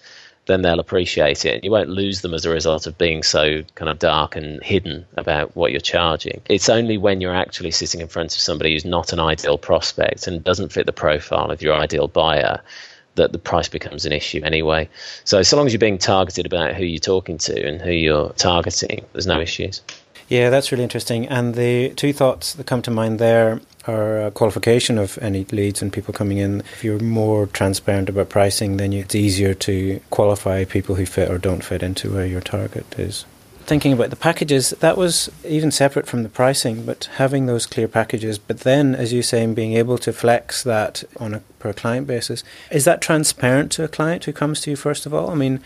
then 0.51 0.63
they'll 0.63 0.81
appreciate 0.81 1.45
it. 1.45 1.63
You 1.65 1.71
won't 1.71 1.89
lose 1.89 2.21
them 2.21 2.35
as 2.35 2.45
a 2.45 2.51
result 2.51 2.87
of 2.87 2.99
being 2.99 3.23
so 3.23 3.63
kind 3.75 3.89
of 3.89 3.99
dark 3.99 4.37
and 4.37 4.63
hidden 4.63 5.07
about 5.17 5.57
what 5.57 5.71
you're 5.71 5.81
charging. 5.81 6.41
It's 6.49 6.69
only 6.69 6.99
when 6.99 7.21
you're 7.21 7.35
actually 7.35 7.71
sitting 7.71 8.01
in 8.01 8.09
front 8.09 8.35
of 8.35 8.41
somebody 8.41 8.73
who's 8.73 8.85
not 8.85 9.13
an 9.13 9.21
ideal 9.21 9.59
prospect 9.59 10.27
and 10.27 10.43
doesn't 10.43 10.73
fit 10.73 10.87
the 10.87 10.93
profile 10.93 11.51
of 11.51 11.63
your 11.63 11.75
ideal 11.75 12.09
buyer 12.09 12.61
that 13.15 13.33
the 13.33 13.39
price 13.39 13.69
becomes 13.69 14.07
an 14.07 14.13
issue 14.13 14.41
anyway. 14.45 14.89
So, 15.25 15.43
so 15.43 15.57
long 15.57 15.67
as 15.67 15.73
you're 15.73 15.79
being 15.79 15.99
targeted 15.99 16.47
about 16.47 16.75
who 16.75 16.85
you're 16.85 16.99
talking 16.99 17.39
to 17.39 17.67
and 17.67 17.81
who 17.81 17.93
you're 17.93 18.31
targeting, 18.31 19.05
there's 19.13 19.27
no 19.27 19.41
issues. 19.41 19.83
Yeah, 20.29 20.49
that's 20.49 20.71
really 20.71 20.85
interesting. 20.85 21.27
And 21.27 21.55
the 21.55 21.91
two 21.95 22.13
thoughts 22.13 22.55
that 22.55 22.67
come 22.67 22.83
to 22.83 22.91
mind 22.91 23.19
there 23.19 23.61
are 23.87 24.21
a 24.21 24.27
uh, 24.27 24.31
qualification 24.31 24.99
of 24.99 25.19
any 25.19 25.45
leads 25.47 25.83
and 25.83 25.93
people 25.93 26.13
coming 26.13 26.39
in. 26.39 26.61
If 26.61 26.85
you're 26.85 27.01
more 27.01 27.47
transparent 27.47 28.09
about 28.09 28.29
pricing, 28.29 28.77
then 28.77 28.93
it's 28.93 29.15
easier 29.15 29.55
to 29.55 30.01
qualify 30.11 30.65
people 30.65 30.95
who 30.95 31.07
fit 31.07 31.31
or 31.31 31.39
don't 31.39 31.65
fit 31.65 31.83
into 31.83 32.13
where 32.13 32.27
your 32.27 32.41
target 32.41 32.99
is. 32.99 33.25
Thinking 33.61 33.93
about 33.93 34.11
the 34.11 34.17
packages, 34.17 34.71
that 34.81 34.97
was 34.97 35.31
even 35.45 35.71
separate 35.71 36.07
from 36.07 36.25
the 36.25 36.29
pricing, 36.29 36.85
but 36.85 37.09
having 37.15 37.47
those 37.47 37.67
clear 37.67 37.87
packages, 37.87 38.39
but 38.39 38.61
then, 38.61 38.95
as 38.97 39.13
you 39.13 39.23
say, 39.23 39.47
being 39.47 39.75
able 39.75 39.97
to 39.99 40.13
flex 40.13 40.65
that 40.65 41.05
on 41.19 41.35
a 41.35 41.41
per 41.61 41.73
client 41.73 42.07
basis. 42.07 42.43
Is 42.71 42.85
that 42.87 43.01
transparent 43.01 43.71
to 43.73 43.85
a 43.85 43.89
client 43.89 44.25
who 44.25 44.33
comes 44.33 44.61
to 44.63 44.71
you, 44.71 44.77
first 44.77 45.07
of 45.07 45.15
all? 45.15 45.31
I 45.31 45.35
mean, 45.35 45.61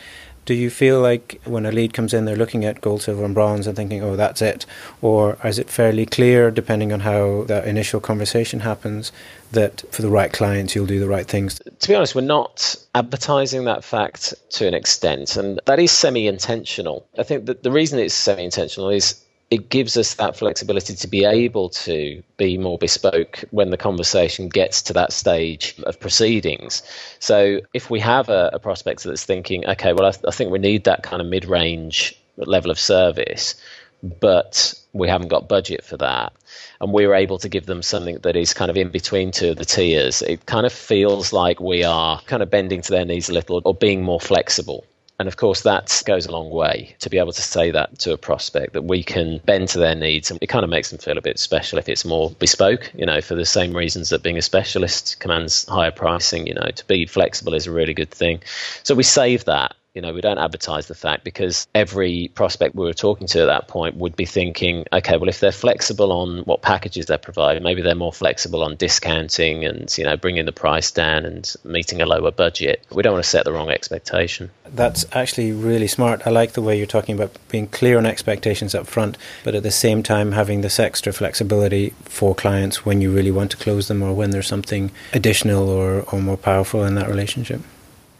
do 0.45 0.55
you 0.55 0.71
feel 0.71 1.01
like 1.01 1.41
when 1.45 1.67
a 1.67 1.73
lead 1.73 1.93
comes 1.95 2.13
in, 2.13 2.25
they're 2.25 2.37
looking 2.37 2.65
at 2.65 2.81
gold, 2.81 3.03
silver, 3.03 3.25
and 3.25 3.35
bronze 3.35 3.67
and 3.67 3.77
thinking, 3.77 4.03
oh, 4.03 4.17
that's 4.17 4.43
it? 4.43 4.67
Or 5.01 5.39
is 5.45 5.59
it 5.59 5.71
fairly 5.71 6.07
clear, 6.07 6.51
depending 6.51 6.93
on 6.93 7.01
how 7.01 7.45
that 7.45 7.67
initial 7.67 8.01
conversation 8.01 8.61
happens, 8.61 9.13
that 9.53 9.85
for 9.91 10.03
the 10.03 10.11
right 10.11 10.33
clients, 10.33 10.75
you'll 10.75 10.87
do 10.87 11.01
the 11.01 11.09
right 11.09 11.27
things? 11.27 11.61
To 11.81 11.89
be 11.89 11.95
honest, 11.95 12.15
we're 12.15 12.23
not 12.23 12.77
advertising 12.95 13.65
that 13.65 13.85
fact 13.85 14.35
to 14.51 14.67
an 14.67 14.75
extent, 14.75 15.37
and 15.37 15.61
that 15.67 15.79
is 15.79 15.93
semi 15.93 16.27
intentional. 16.27 17.07
I 17.19 17.23
think 17.23 17.47
that 17.47 17.63
the 17.63 17.73
reason 17.73 17.99
it's 17.99 18.15
semi 18.15 18.45
intentional 18.45 18.91
is 18.91 19.24
it 19.51 19.69
gives 19.69 19.97
us 19.97 20.15
that 20.15 20.37
flexibility 20.37 20.95
to 20.95 21.09
be 21.09 21.25
able 21.25 21.69
to 21.69 22.23
be 22.37 22.59
more 22.59 22.79
bespoke 22.79 23.45
when 23.51 23.71
the 23.71 23.77
conversation 23.77 24.49
gets 24.49 24.83
to 24.83 24.93
that 24.95 25.13
stage 25.13 25.75
of 25.85 26.01
proceedings. 26.01 26.83
So 27.19 27.61
if 27.73 27.91
we 27.91 28.01
have 28.01 28.29
a, 28.29 28.51
a 28.55 28.59
prospect 28.59 29.05
that's 29.05 29.25
thinking, 29.25 29.67
okay, 29.67 29.93
well, 29.93 30.07
I, 30.07 30.11
th- 30.13 30.25
I 30.27 30.31
think 30.31 30.51
we 30.51 30.59
need 30.59 30.85
that 30.85 31.03
kind 31.03 31.21
of 31.21 31.29
mid 31.29 31.45
range 31.45 32.19
level 32.37 32.71
of 32.71 32.79
service, 32.79 33.55
but 34.03 34.75
we 34.93 35.09
haven't 35.09 35.29
got 35.29 35.49
budget 35.49 35.85
for 35.85 35.99
that. 35.99 36.33
And 36.81 36.93
we 36.93 37.05
are 37.05 37.15
able 37.15 37.39
to 37.39 37.49
give 37.49 37.67
them 37.67 37.83
something 37.83 38.19
that 38.23 38.37
is 38.37 38.55
kind 38.55 38.71
of 38.71 38.77
in 38.77 38.89
between 38.91 39.31
two 39.31 39.51
of 39.51 39.57
the 39.57 39.65
tiers. 39.65 40.23
It 40.23 40.47
kind 40.47 40.67
of 40.67 40.73
feels 40.73 41.33
like 41.33 41.61
we 41.61 41.85
are 41.85 42.21
kind 42.23 42.43
of 42.43 42.51
bending 42.51 42.83
to 42.83 42.91
their 42.91 43.05
needs 43.05 43.29
a 43.29 43.33
little 43.35 43.61
or 43.65 43.75
being 43.75 44.03
more 44.03 44.21
flexible 44.21 44.85
and 45.19 45.29
of 45.29 45.37
course, 45.37 45.63
that 45.63 46.03
goes 46.07 46.27
a 46.27 46.33
long 46.33 46.51
way 46.51 46.97
to 47.01 47.11
be 47.11 47.19
able 47.19 47.33
to 47.33 47.43
say 47.43 47.71
that 47.71 47.99
to 48.01 48.13
a 48.13 48.19
prospect 48.19 48.73
that 48.73 48.83
we 48.83 49.05
can 49.05 49.39
bend 49.45 49.69
to 49.69 49.79
their 49.79 49.95
needs. 49.95 50.31
And 50.31 50.39
it 50.43 50.49
kind 50.49 50.65
of 50.65 50.71
makes 50.71 50.91
them 50.91 50.99
feel 50.99 51.19
a 51.19 51.23
bit 51.23 51.39
special 51.39 51.79
if 51.79 51.89
it's 51.89 52.05
more 52.05 52.31
bespoke, 52.31 52.91
you 52.95 53.07
know, 53.07 53.21
for 53.21 53.37
the 53.37 53.45
same 53.45 53.77
reasons 53.77 54.09
that 54.09 54.25
being 54.25 54.39
a 54.39 54.43
specialist 54.43 55.21
commands 55.21 55.67
higher 55.67 55.93
pricing, 55.93 56.49
you 56.49 56.55
know, 56.55 56.69
to 56.75 56.85
be 56.87 57.07
flexible 57.07 57.55
is 57.55 57.69
a 57.69 57.73
really 57.73 57.95
good 57.95 58.11
thing. 58.11 58.43
So 58.83 58.97
we 58.97 59.05
save 59.05 59.45
that 59.45 59.77
you 59.95 60.03
know, 60.03 60.13
we 60.13 60.21
don't 60.21 60.39
advertise 60.39 60.89
the 60.89 60.95
fact 60.95 61.23
because 61.23 61.69
every 61.73 62.29
prospect 62.35 62.75
we 62.75 62.85
were 62.85 62.93
talking 62.93 63.29
to 63.29 63.43
at 63.43 63.47
that 63.47 63.69
point 63.69 63.97
would 63.97 64.17
be 64.17 64.27
thinking, 64.27 64.85
okay, 64.93 65.17
well, 65.17 65.29
if 65.29 65.39
they're 65.39 65.53
flexible 65.53 66.11
on 66.11 66.39
what 66.41 66.63
packages 66.63 67.07
they 67.07 67.17
provide, 67.17 67.63
maybe 67.63 67.81
they're 67.81 67.95
more 67.95 68.13
flexible 68.13 68.65
on 68.65 68.75
discounting 68.75 69.65
and, 69.65 69.97
you 69.97 70.03
know, 70.03 70.17
bringing 70.17 70.47
the 70.47 70.53
price 70.53 70.91
down 70.91 71.25
and 71.25 71.55
meeting 71.63 72.03
a 72.03 72.07
lower 72.07 72.33
budget. 72.33 72.85
We 72.91 73.05
don't 73.05 73.13
want 73.13 73.25
to 73.25 73.31
set 73.31 73.45
the 73.45 73.53
wrong 73.53 73.71
expectation. 73.71 74.51
That's 74.67 75.07
actually 75.13 75.53
really 75.53 75.87
smart. 75.87 76.27
I 76.27 76.31
like 76.31 76.55
the 76.55 76.63
way 76.63 76.77
you're 76.77 76.89
talking 76.89 77.15
about 77.15 77.37
being 77.49 77.69
clear 77.69 77.97
on 77.97 78.05
expectations 78.05 78.75
up 78.75 78.89
front, 78.89 79.17
but 79.45 79.55
at 79.55 79.63
the 79.63 79.71
same 79.71 80.03
time 80.03 80.33
having 80.33 80.63
this 80.63 80.81
extra 80.81 81.13
flexibility 81.13 81.91
for 82.03 82.35
clients 82.35 82.85
when 82.85 83.01
you 83.01 83.13
really 83.13 83.31
want 83.31 83.53
to 83.53 83.57
close 83.57 83.87
them 83.87 84.03
or 84.03 84.13
when 84.13 84.31
there's 84.31 84.49
something 84.49 84.91
additional 85.13 85.69
or, 85.69 86.01
or 86.13 86.21
more 86.21 86.37
powerful 86.37 86.83
in 86.83 86.97
that 86.97 87.09
relationship. 87.09 87.61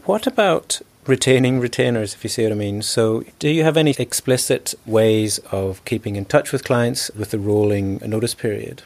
What 0.05 0.29
about 0.29 0.81
retaining 1.07 1.61
retainers, 1.61 2.15
if 2.15 2.25
you 2.25 2.31
see 2.31 2.45
what 2.45 2.53
I 2.53 2.57
mean. 2.57 2.83
So, 2.83 3.25
do 3.39 3.49
you 3.49 3.65
have 3.65 3.77
any 3.77 3.95
explicit 3.99 4.75
ways 4.87 5.39
of 5.51 5.85
keeping 5.85 6.17
in 6.17 6.25
touch 6.25 6.53
with 6.53 6.65
clients 6.65 7.11
with 7.17 7.31
the 7.31 7.39
rolling 7.39 8.01
notice 8.05 8.35
period? 8.35 8.83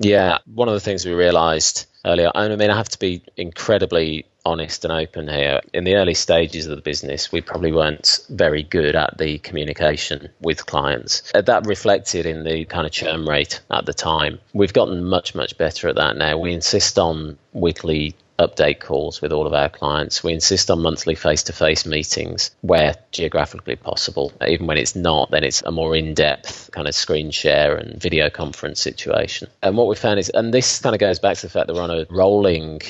Yeah, 0.00 0.38
one 0.46 0.68
of 0.68 0.74
the 0.74 0.80
things 0.80 1.04
we 1.04 1.12
realised 1.12 1.86
earlier, 2.04 2.30
I 2.34 2.48
mean, 2.56 2.70
I 2.70 2.76
have 2.76 2.88
to 2.90 2.98
be 2.98 3.22
incredibly 3.36 4.26
honest 4.44 4.84
and 4.84 4.92
open 4.92 5.28
here. 5.28 5.60
In 5.72 5.84
the 5.84 5.94
early 5.94 6.14
stages 6.14 6.66
of 6.66 6.76
the 6.76 6.82
business, 6.82 7.30
we 7.30 7.40
probably 7.40 7.72
weren't 7.72 8.20
very 8.30 8.62
good 8.62 8.96
at 8.96 9.18
the 9.18 9.38
communication 9.38 10.28
with 10.40 10.66
clients. 10.66 11.22
Uh, 11.34 11.42
that 11.42 11.66
reflected 11.66 12.26
in 12.26 12.44
the 12.44 12.64
kind 12.64 12.86
of 12.86 12.92
churn 12.92 13.24
rate 13.24 13.60
at 13.70 13.86
the 13.86 13.94
time. 13.94 14.38
We've 14.52 14.72
gotten 14.72 15.04
much, 15.04 15.34
much 15.34 15.56
better 15.58 15.88
at 15.88 15.96
that 15.96 16.16
now. 16.16 16.38
We 16.38 16.52
insist 16.52 16.98
on 16.98 17.38
weekly 17.52 18.16
update 18.46 18.80
calls 18.80 19.22
with 19.22 19.32
all 19.32 19.46
of 19.46 19.52
our 19.52 19.68
clients. 19.68 20.22
We 20.22 20.32
insist 20.32 20.70
on 20.70 20.82
monthly 20.82 21.14
face 21.14 21.42
to 21.44 21.52
face 21.52 21.86
meetings 21.86 22.50
where 22.60 22.94
geographically 23.10 23.76
possible. 23.76 24.32
Even 24.46 24.66
when 24.66 24.78
it's 24.78 24.94
not, 24.94 25.30
then 25.30 25.44
it's 25.44 25.62
a 25.62 25.70
more 25.70 25.96
in 25.96 26.14
depth 26.14 26.70
kind 26.72 26.88
of 26.88 26.94
screen 26.94 27.30
share 27.30 27.76
and 27.76 28.00
video 28.00 28.30
conference 28.30 28.80
situation. 28.80 29.48
And 29.62 29.76
what 29.76 29.88
we 29.88 29.96
found 29.96 30.18
is, 30.18 30.28
and 30.30 30.52
this 30.52 30.80
kind 30.80 30.94
of 30.94 31.00
goes 31.00 31.18
back 31.18 31.36
to 31.38 31.46
the 31.46 31.50
fact 31.50 31.68
that 31.68 31.74
we're 31.74 31.82
on 31.82 31.90
a 31.90 32.06
rolling 32.10 32.80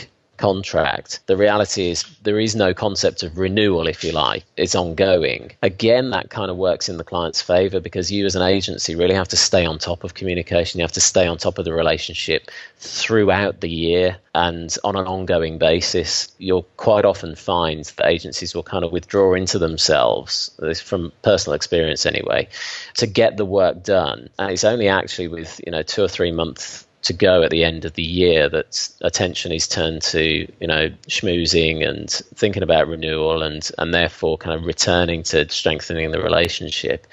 contract. 0.42 1.20
The 1.26 1.36
reality 1.36 1.88
is 1.90 2.02
there 2.24 2.40
is 2.40 2.56
no 2.56 2.74
concept 2.74 3.22
of 3.22 3.38
renewal, 3.38 3.86
if 3.86 4.02
you 4.02 4.10
like. 4.10 4.44
It's 4.56 4.74
ongoing. 4.74 5.52
Again, 5.62 6.10
that 6.10 6.30
kind 6.30 6.50
of 6.50 6.56
works 6.56 6.88
in 6.88 6.96
the 6.96 7.04
client's 7.04 7.40
favor 7.40 7.78
because 7.78 8.10
you 8.10 8.26
as 8.26 8.34
an 8.34 8.42
agency 8.42 8.96
really 8.96 9.14
have 9.14 9.28
to 9.28 9.36
stay 9.36 9.64
on 9.64 9.78
top 9.78 10.02
of 10.02 10.14
communication. 10.14 10.80
You 10.80 10.84
have 10.84 10.98
to 11.00 11.00
stay 11.00 11.28
on 11.28 11.38
top 11.38 11.58
of 11.58 11.64
the 11.64 11.72
relationship 11.72 12.50
throughout 12.78 13.60
the 13.60 13.70
year 13.70 14.16
and 14.34 14.76
on 14.82 14.96
an 14.96 15.06
ongoing 15.06 15.58
basis. 15.58 16.32
You'll 16.38 16.66
quite 16.76 17.04
often 17.04 17.36
find 17.36 17.84
that 17.84 18.06
agencies 18.06 18.52
will 18.52 18.64
kind 18.64 18.84
of 18.84 18.90
withdraw 18.90 19.34
into 19.34 19.60
themselves, 19.60 20.50
from 20.82 21.12
personal 21.22 21.54
experience 21.54 22.04
anyway, 22.04 22.48
to 22.94 23.06
get 23.06 23.36
the 23.36 23.44
work 23.44 23.84
done. 23.84 24.28
And 24.40 24.50
it's 24.50 24.64
only 24.64 24.88
actually 24.88 25.28
with, 25.28 25.60
you 25.64 25.70
know, 25.70 25.84
two 25.84 26.02
or 26.02 26.08
three 26.08 26.32
months 26.32 26.84
to 27.02 27.12
go 27.12 27.42
at 27.42 27.50
the 27.50 27.64
end 27.64 27.84
of 27.84 27.94
the 27.94 28.02
year 28.02 28.48
that 28.48 28.88
attention 29.00 29.52
is 29.52 29.66
turned 29.66 30.02
to 30.02 30.46
you 30.60 30.66
know 30.66 30.88
schmoozing 31.08 31.86
and 31.86 32.10
thinking 32.10 32.62
about 32.62 32.88
renewal 32.88 33.42
and 33.42 33.70
and 33.78 33.92
therefore 33.92 34.38
kind 34.38 34.58
of 34.58 34.64
returning 34.64 35.22
to 35.22 35.48
strengthening 35.48 36.10
the 36.10 36.20
relationship. 36.20 37.06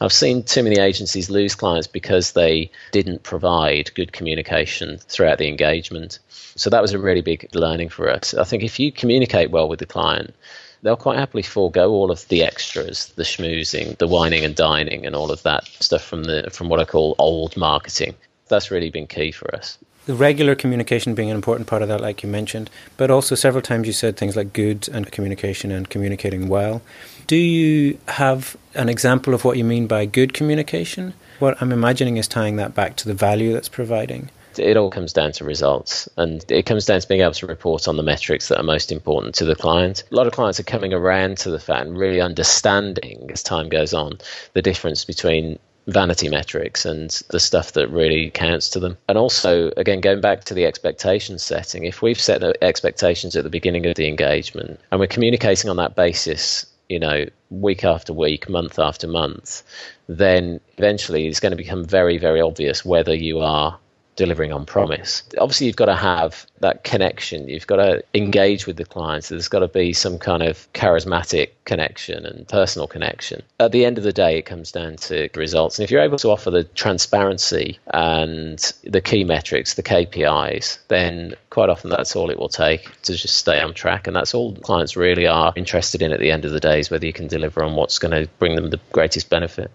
I've 0.00 0.12
seen 0.12 0.42
too 0.42 0.62
many 0.62 0.78
agencies 0.78 1.30
lose 1.30 1.54
clients 1.54 1.86
because 1.86 2.32
they 2.32 2.70
didn't 2.92 3.22
provide 3.22 3.94
good 3.94 4.12
communication 4.12 4.98
throughout 4.98 5.38
the 5.38 5.48
engagement. 5.48 6.18
So 6.56 6.70
that 6.70 6.82
was 6.82 6.92
a 6.92 6.98
really 6.98 7.22
big 7.22 7.48
learning 7.54 7.90
for 7.90 8.10
us. 8.10 8.34
I 8.34 8.44
think 8.44 8.62
if 8.62 8.78
you 8.80 8.92
communicate 8.92 9.50
well 9.50 9.68
with 9.68 9.78
the 9.78 9.86
client 9.86 10.34
they'll 10.82 10.96
quite 10.96 11.18
happily 11.18 11.42
forego 11.42 11.90
all 11.90 12.10
of 12.10 12.28
the 12.28 12.42
extras, 12.42 13.06
the 13.16 13.22
schmoozing, 13.22 13.96
the 13.96 14.06
wining 14.06 14.44
and 14.44 14.54
dining, 14.54 15.06
and 15.06 15.16
all 15.16 15.32
of 15.32 15.42
that 15.42 15.66
stuff 15.80 16.04
from 16.04 16.24
the 16.24 16.50
from 16.52 16.68
what 16.68 16.78
I 16.78 16.84
call 16.84 17.14
old 17.18 17.56
marketing. 17.56 18.14
That's 18.48 18.70
really 18.70 18.90
been 18.90 19.06
key 19.06 19.32
for 19.32 19.54
us. 19.54 19.78
The 20.06 20.14
regular 20.14 20.54
communication 20.54 21.14
being 21.14 21.30
an 21.30 21.34
important 21.34 21.66
part 21.66 21.80
of 21.80 21.88
that, 21.88 22.00
like 22.00 22.22
you 22.22 22.28
mentioned, 22.28 22.68
but 22.98 23.10
also 23.10 23.34
several 23.34 23.62
times 23.62 23.86
you 23.86 23.94
said 23.94 24.18
things 24.18 24.36
like 24.36 24.52
good 24.52 24.86
and 24.90 25.10
communication 25.10 25.72
and 25.72 25.88
communicating 25.88 26.48
well. 26.48 26.82
Do 27.26 27.36
you 27.36 27.98
have 28.08 28.54
an 28.74 28.90
example 28.90 29.32
of 29.32 29.46
what 29.46 29.56
you 29.56 29.64
mean 29.64 29.86
by 29.86 30.04
good 30.04 30.34
communication? 30.34 31.14
What 31.38 31.60
I'm 31.62 31.72
imagining 31.72 32.18
is 32.18 32.28
tying 32.28 32.56
that 32.56 32.74
back 32.74 32.96
to 32.96 33.08
the 33.08 33.14
value 33.14 33.54
that's 33.54 33.70
providing 33.70 34.28
it 34.58 34.76
all 34.76 34.90
comes 34.90 35.12
down 35.12 35.32
to 35.32 35.44
results 35.44 36.08
and 36.16 36.44
it 36.50 36.66
comes 36.66 36.86
down 36.86 37.00
to 37.00 37.08
being 37.08 37.20
able 37.20 37.32
to 37.32 37.46
report 37.46 37.88
on 37.88 37.96
the 37.96 38.02
metrics 38.02 38.48
that 38.48 38.58
are 38.58 38.64
most 38.64 38.92
important 38.92 39.34
to 39.36 39.44
the 39.44 39.54
client. 39.54 40.04
A 40.10 40.14
lot 40.14 40.26
of 40.26 40.32
clients 40.32 40.60
are 40.60 40.64
coming 40.64 40.92
around 40.92 41.38
to 41.38 41.50
the 41.50 41.58
fact 41.58 41.86
and 41.86 41.98
really 41.98 42.20
understanding 42.20 43.30
as 43.32 43.42
time 43.42 43.68
goes 43.68 43.94
on 43.94 44.18
the 44.52 44.62
difference 44.62 45.04
between 45.04 45.58
vanity 45.86 46.28
metrics 46.28 46.84
and 46.84 47.22
the 47.30 47.40
stuff 47.40 47.72
that 47.72 47.88
really 47.88 48.30
counts 48.30 48.68
to 48.70 48.80
them. 48.80 48.96
And 49.08 49.18
also, 49.18 49.70
again, 49.76 50.00
going 50.00 50.20
back 50.20 50.44
to 50.44 50.54
the 50.54 50.64
expectation 50.64 51.38
setting, 51.38 51.84
if 51.84 52.02
we've 52.02 52.20
set 52.20 52.40
the 52.40 52.54
expectations 52.64 53.36
at 53.36 53.44
the 53.44 53.50
beginning 53.50 53.86
of 53.86 53.96
the 53.96 54.08
engagement 54.08 54.80
and 54.90 55.00
we're 55.00 55.06
communicating 55.06 55.70
on 55.70 55.76
that 55.76 55.94
basis, 55.94 56.66
you 56.88 56.98
know, 56.98 57.26
week 57.50 57.84
after 57.84 58.12
week, 58.12 58.48
month 58.48 58.78
after 58.78 59.06
month, 59.06 59.62
then 60.08 60.60
eventually 60.78 61.26
it's 61.26 61.40
going 61.40 61.52
to 61.52 61.56
become 61.56 61.84
very, 61.84 62.18
very 62.18 62.40
obvious 62.40 62.84
whether 62.84 63.14
you 63.14 63.40
are 63.40 63.78
delivering 64.16 64.52
on 64.52 64.64
promise. 64.66 65.22
Obviously, 65.38 65.66
you've 65.66 65.76
got 65.76 65.86
to 65.86 65.96
have 65.96 66.46
that 66.60 66.84
connection. 66.84 67.48
You've 67.48 67.66
got 67.66 67.76
to 67.76 68.02
engage 68.14 68.66
with 68.66 68.76
the 68.76 68.84
clients. 68.84 69.28
There's 69.28 69.48
got 69.48 69.60
to 69.60 69.68
be 69.68 69.92
some 69.92 70.18
kind 70.18 70.42
of 70.42 70.72
charismatic 70.72 71.50
connection 71.64 72.24
and 72.26 72.46
personal 72.48 72.86
connection. 72.86 73.42
At 73.60 73.72
the 73.72 73.84
end 73.84 73.98
of 73.98 74.04
the 74.04 74.12
day, 74.12 74.38
it 74.38 74.42
comes 74.42 74.72
down 74.72 74.96
to 74.96 75.28
results. 75.34 75.78
And 75.78 75.84
if 75.84 75.90
you're 75.90 76.02
able 76.02 76.18
to 76.18 76.30
offer 76.30 76.50
the 76.50 76.64
transparency 76.64 77.78
and 77.92 78.58
the 78.84 79.00
key 79.00 79.24
metrics, 79.24 79.74
the 79.74 79.82
KPIs, 79.82 80.78
then 80.88 81.34
quite 81.50 81.68
often 81.68 81.90
that's 81.90 82.16
all 82.16 82.30
it 82.30 82.38
will 82.38 82.48
take 82.48 82.90
to 83.02 83.14
just 83.14 83.36
stay 83.36 83.60
on 83.60 83.74
track. 83.74 84.06
And 84.06 84.14
that's 84.14 84.34
all 84.34 84.54
clients 84.56 84.96
really 84.96 85.26
are 85.26 85.52
interested 85.56 86.02
in 86.02 86.12
at 86.12 86.20
the 86.20 86.30
end 86.30 86.44
of 86.44 86.52
the 86.52 86.60
day 86.60 86.80
is 86.80 86.90
whether 86.90 87.06
you 87.06 87.12
can 87.12 87.26
deliver 87.26 87.62
on 87.62 87.74
what's 87.74 87.98
going 87.98 88.12
to 88.12 88.30
bring 88.38 88.56
them 88.56 88.70
the 88.70 88.80
greatest 88.92 89.28
benefit. 89.30 89.70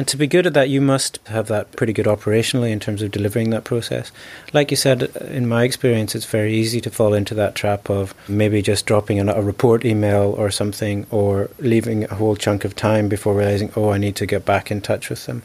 And 0.00 0.08
to 0.08 0.16
be 0.16 0.26
good 0.26 0.46
at 0.46 0.54
that, 0.54 0.70
you 0.70 0.80
must 0.80 1.18
have 1.26 1.48
that 1.48 1.72
pretty 1.72 1.92
good 1.92 2.06
operationally 2.06 2.70
in 2.70 2.80
terms 2.80 3.02
of 3.02 3.10
delivering 3.10 3.50
that 3.50 3.64
process. 3.64 4.10
Like 4.54 4.70
you 4.70 4.76
said, 4.78 5.14
in 5.28 5.46
my 5.46 5.64
experience, 5.64 6.14
it's 6.14 6.24
very 6.24 6.54
easy 6.54 6.80
to 6.80 6.90
fall 6.90 7.12
into 7.12 7.34
that 7.34 7.54
trap 7.54 7.90
of 7.90 8.14
maybe 8.26 8.62
just 8.62 8.86
dropping 8.86 9.20
a 9.20 9.42
report 9.42 9.84
email 9.84 10.34
or 10.38 10.50
something, 10.50 11.06
or 11.10 11.50
leaving 11.58 12.04
a 12.04 12.14
whole 12.14 12.34
chunk 12.34 12.64
of 12.64 12.74
time 12.74 13.10
before 13.10 13.34
realizing, 13.34 13.72
oh, 13.76 13.90
I 13.90 13.98
need 13.98 14.16
to 14.16 14.24
get 14.24 14.46
back 14.46 14.70
in 14.70 14.80
touch 14.80 15.10
with 15.10 15.26
them. 15.26 15.42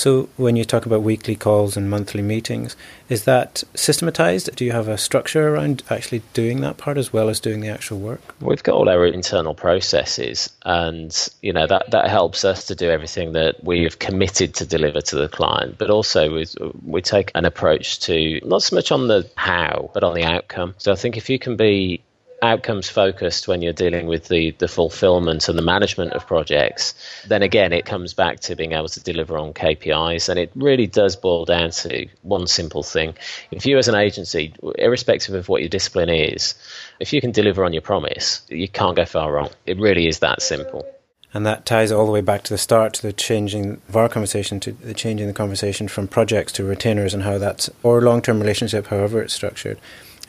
So 0.00 0.30
when 0.38 0.56
you 0.56 0.64
talk 0.64 0.86
about 0.86 1.02
weekly 1.02 1.36
calls 1.36 1.76
and 1.76 1.90
monthly 1.90 2.22
meetings, 2.22 2.74
is 3.10 3.24
that 3.24 3.62
systematized? 3.74 4.56
Do 4.56 4.64
you 4.64 4.72
have 4.72 4.88
a 4.88 4.96
structure 4.96 5.54
around 5.54 5.82
actually 5.90 6.22
doing 6.32 6.62
that 6.62 6.78
part 6.78 6.96
as 6.96 7.12
well 7.12 7.28
as 7.28 7.38
doing 7.38 7.60
the 7.60 7.68
actual 7.68 7.98
work? 7.98 8.34
We've 8.40 8.62
got 8.62 8.76
all 8.76 8.88
our 8.88 9.04
internal 9.04 9.54
processes, 9.54 10.48
and 10.64 11.14
you 11.42 11.52
know 11.52 11.66
that 11.66 11.90
that 11.90 12.08
helps 12.08 12.46
us 12.46 12.64
to 12.68 12.74
do 12.74 12.88
everything 12.88 13.34
that 13.34 13.62
we've 13.62 13.98
committed 13.98 14.54
to 14.54 14.64
deliver 14.64 15.02
to 15.02 15.16
the 15.16 15.28
client. 15.28 15.76
But 15.76 15.90
also 15.90 16.34
we 16.34 16.46
we 16.82 17.02
take 17.02 17.30
an 17.34 17.44
approach 17.44 18.00
to 18.00 18.40
not 18.42 18.62
so 18.62 18.76
much 18.76 18.90
on 18.92 19.06
the 19.06 19.30
how, 19.36 19.90
but 19.92 20.02
on 20.02 20.14
the 20.14 20.24
outcome. 20.24 20.76
So 20.78 20.92
I 20.92 20.94
think 20.94 21.18
if 21.18 21.28
you 21.28 21.38
can 21.38 21.56
be 21.56 22.00
outcomes 22.42 22.88
focused 22.88 23.48
when 23.48 23.62
you're 23.62 23.72
dealing 23.72 24.06
with 24.06 24.28
the, 24.28 24.52
the 24.52 24.68
fulfillment 24.68 25.48
and 25.48 25.58
the 25.58 25.62
management 25.62 26.12
of 26.12 26.26
projects, 26.26 26.94
then 27.26 27.42
again, 27.42 27.72
it 27.72 27.84
comes 27.84 28.14
back 28.14 28.40
to 28.40 28.56
being 28.56 28.72
able 28.72 28.88
to 28.88 29.00
deliver 29.00 29.38
on 29.38 29.52
KPIs. 29.52 30.28
And 30.28 30.38
it 30.38 30.50
really 30.54 30.86
does 30.86 31.16
boil 31.16 31.44
down 31.44 31.70
to 31.70 32.06
one 32.22 32.46
simple 32.46 32.82
thing. 32.82 33.14
If 33.50 33.66
you, 33.66 33.78
as 33.78 33.88
an 33.88 33.94
agency, 33.94 34.54
irrespective 34.78 35.34
of 35.34 35.48
what 35.48 35.62
your 35.62 35.68
discipline 35.68 36.10
is, 36.10 36.54
if 36.98 37.12
you 37.12 37.20
can 37.20 37.32
deliver 37.32 37.64
on 37.64 37.72
your 37.72 37.82
promise, 37.82 38.42
you 38.48 38.68
can't 38.68 38.96
go 38.96 39.04
far 39.04 39.32
wrong. 39.32 39.50
It 39.66 39.78
really 39.78 40.06
is 40.06 40.20
that 40.20 40.42
simple. 40.42 40.86
And 41.32 41.46
that 41.46 41.64
ties 41.64 41.92
all 41.92 42.06
the 42.06 42.12
way 42.12 42.22
back 42.22 42.42
to 42.44 42.54
the 42.54 42.58
start, 42.58 42.94
to 42.94 43.02
the 43.02 43.12
changing 43.12 43.80
of 43.88 43.96
our 43.96 44.08
conversation, 44.08 44.58
to 44.60 44.72
the 44.72 44.94
changing 44.94 45.28
the 45.28 45.32
conversation 45.32 45.86
from 45.86 46.08
projects 46.08 46.50
to 46.54 46.64
retainers 46.64 47.14
and 47.14 47.22
how 47.22 47.38
that's, 47.38 47.70
or 47.84 48.00
long 48.00 48.20
term 48.20 48.40
relationship, 48.40 48.88
however 48.88 49.22
it's 49.22 49.34
structured 49.34 49.78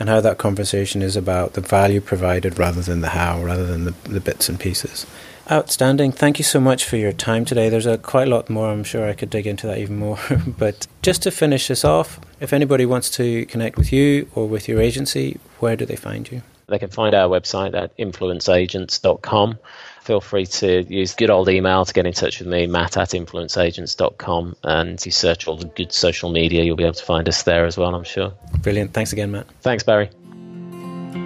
and 0.01 0.09
how 0.09 0.19
that 0.19 0.39
conversation 0.39 1.03
is 1.03 1.15
about 1.15 1.53
the 1.53 1.61
value 1.61 2.01
provided 2.01 2.57
rather 2.57 2.81
than 2.81 3.01
the 3.01 3.09
how, 3.09 3.39
rather 3.43 3.67
than 3.67 3.85
the, 3.85 3.93
the 4.09 4.19
bits 4.19 4.49
and 4.49 4.59
pieces. 4.59 5.05
Outstanding. 5.51 6.11
Thank 6.11 6.39
you 6.39 6.43
so 6.43 6.59
much 6.59 6.85
for 6.85 6.97
your 6.97 7.11
time 7.11 7.45
today. 7.45 7.69
There's 7.69 7.85
a 7.85 7.99
quite 7.99 8.27
a 8.27 8.31
lot 8.31 8.49
more. 8.49 8.71
I'm 8.71 8.83
sure 8.83 9.07
I 9.07 9.13
could 9.13 9.29
dig 9.29 9.45
into 9.45 9.67
that 9.67 9.77
even 9.77 9.97
more. 9.97 10.17
but 10.57 10.87
just 11.03 11.21
to 11.21 11.29
finish 11.29 11.67
this 11.67 11.85
off, 11.85 12.19
if 12.39 12.51
anybody 12.51 12.83
wants 12.83 13.11
to 13.11 13.45
connect 13.45 13.77
with 13.77 13.93
you 13.93 14.27
or 14.33 14.47
with 14.47 14.67
your 14.67 14.81
agency, 14.81 15.39
where 15.59 15.75
do 15.75 15.85
they 15.85 15.95
find 15.95 16.31
you? 16.31 16.41
They 16.65 16.79
can 16.79 16.89
find 16.89 17.13
our 17.13 17.29
website 17.29 17.75
at 17.75 17.95
influenceagents.com 17.97 19.59
feel 20.01 20.21
free 20.21 20.45
to 20.45 20.83
use 20.83 21.13
good 21.15 21.29
old 21.29 21.47
email 21.49 21.85
to 21.85 21.93
get 21.93 22.05
in 22.05 22.13
touch 22.13 22.39
with 22.39 22.47
me, 22.47 22.67
matt 22.67 22.97
at 22.97 23.09
influenceagents.com. 23.09 24.55
And 24.63 25.05
you 25.05 25.11
search 25.11 25.47
all 25.47 25.57
the 25.57 25.65
good 25.65 25.93
social 25.93 26.31
media, 26.31 26.63
you'll 26.63 26.75
be 26.75 26.83
able 26.83 26.93
to 26.93 27.05
find 27.05 27.29
us 27.29 27.43
there 27.43 27.65
as 27.65 27.77
well, 27.77 27.93
I'm 27.95 28.03
sure. 28.03 28.33
Brilliant. 28.59 28.93
Thanks 28.93 29.13
again, 29.13 29.31
Matt. 29.31 29.47
Thanks, 29.61 29.83
Barry. 29.83 30.09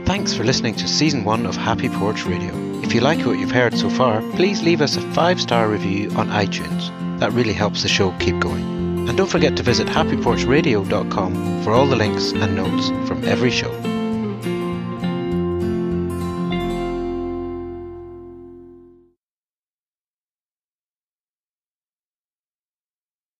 Thanks 0.05 0.33
for 0.33 0.43
listening 0.43 0.75
to 0.75 0.88
season 0.88 1.23
one 1.23 1.45
of 1.45 1.55
Happy 1.55 1.89
Porch 1.89 2.25
Radio. 2.25 2.53
If 2.83 2.93
you 2.93 3.01
like 3.01 3.25
what 3.25 3.39
you've 3.39 3.51
heard 3.51 3.75
so 3.77 3.89
far, 3.89 4.21
please 4.33 4.61
leave 4.61 4.81
us 4.81 4.97
a 4.97 5.01
five 5.13 5.41
star 5.41 5.67
review 5.67 6.11
on 6.11 6.29
iTunes. 6.29 7.19
That 7.19 7.31
really 7.31 7.53
helps 7.53 7.81
the 7.81 7.88
show 7.88 8.11
keep 8.19 8.39
going. 8.39 8.63
And 9.07 9.17
don't 9.17 9.29
forget 9.29 9.55
to 9.57 9.63
visit 9.63 9.88
happyporchradio.com 9.88 11.63
for 11.63 11.73
all 11.73 11.88
the 11.88 11.95
links 11.95 12.31
and 12.31 12.55
notes 12.55 12.89
from 13.07 13.23
every 13.25 13.51
show. 13.51 13.94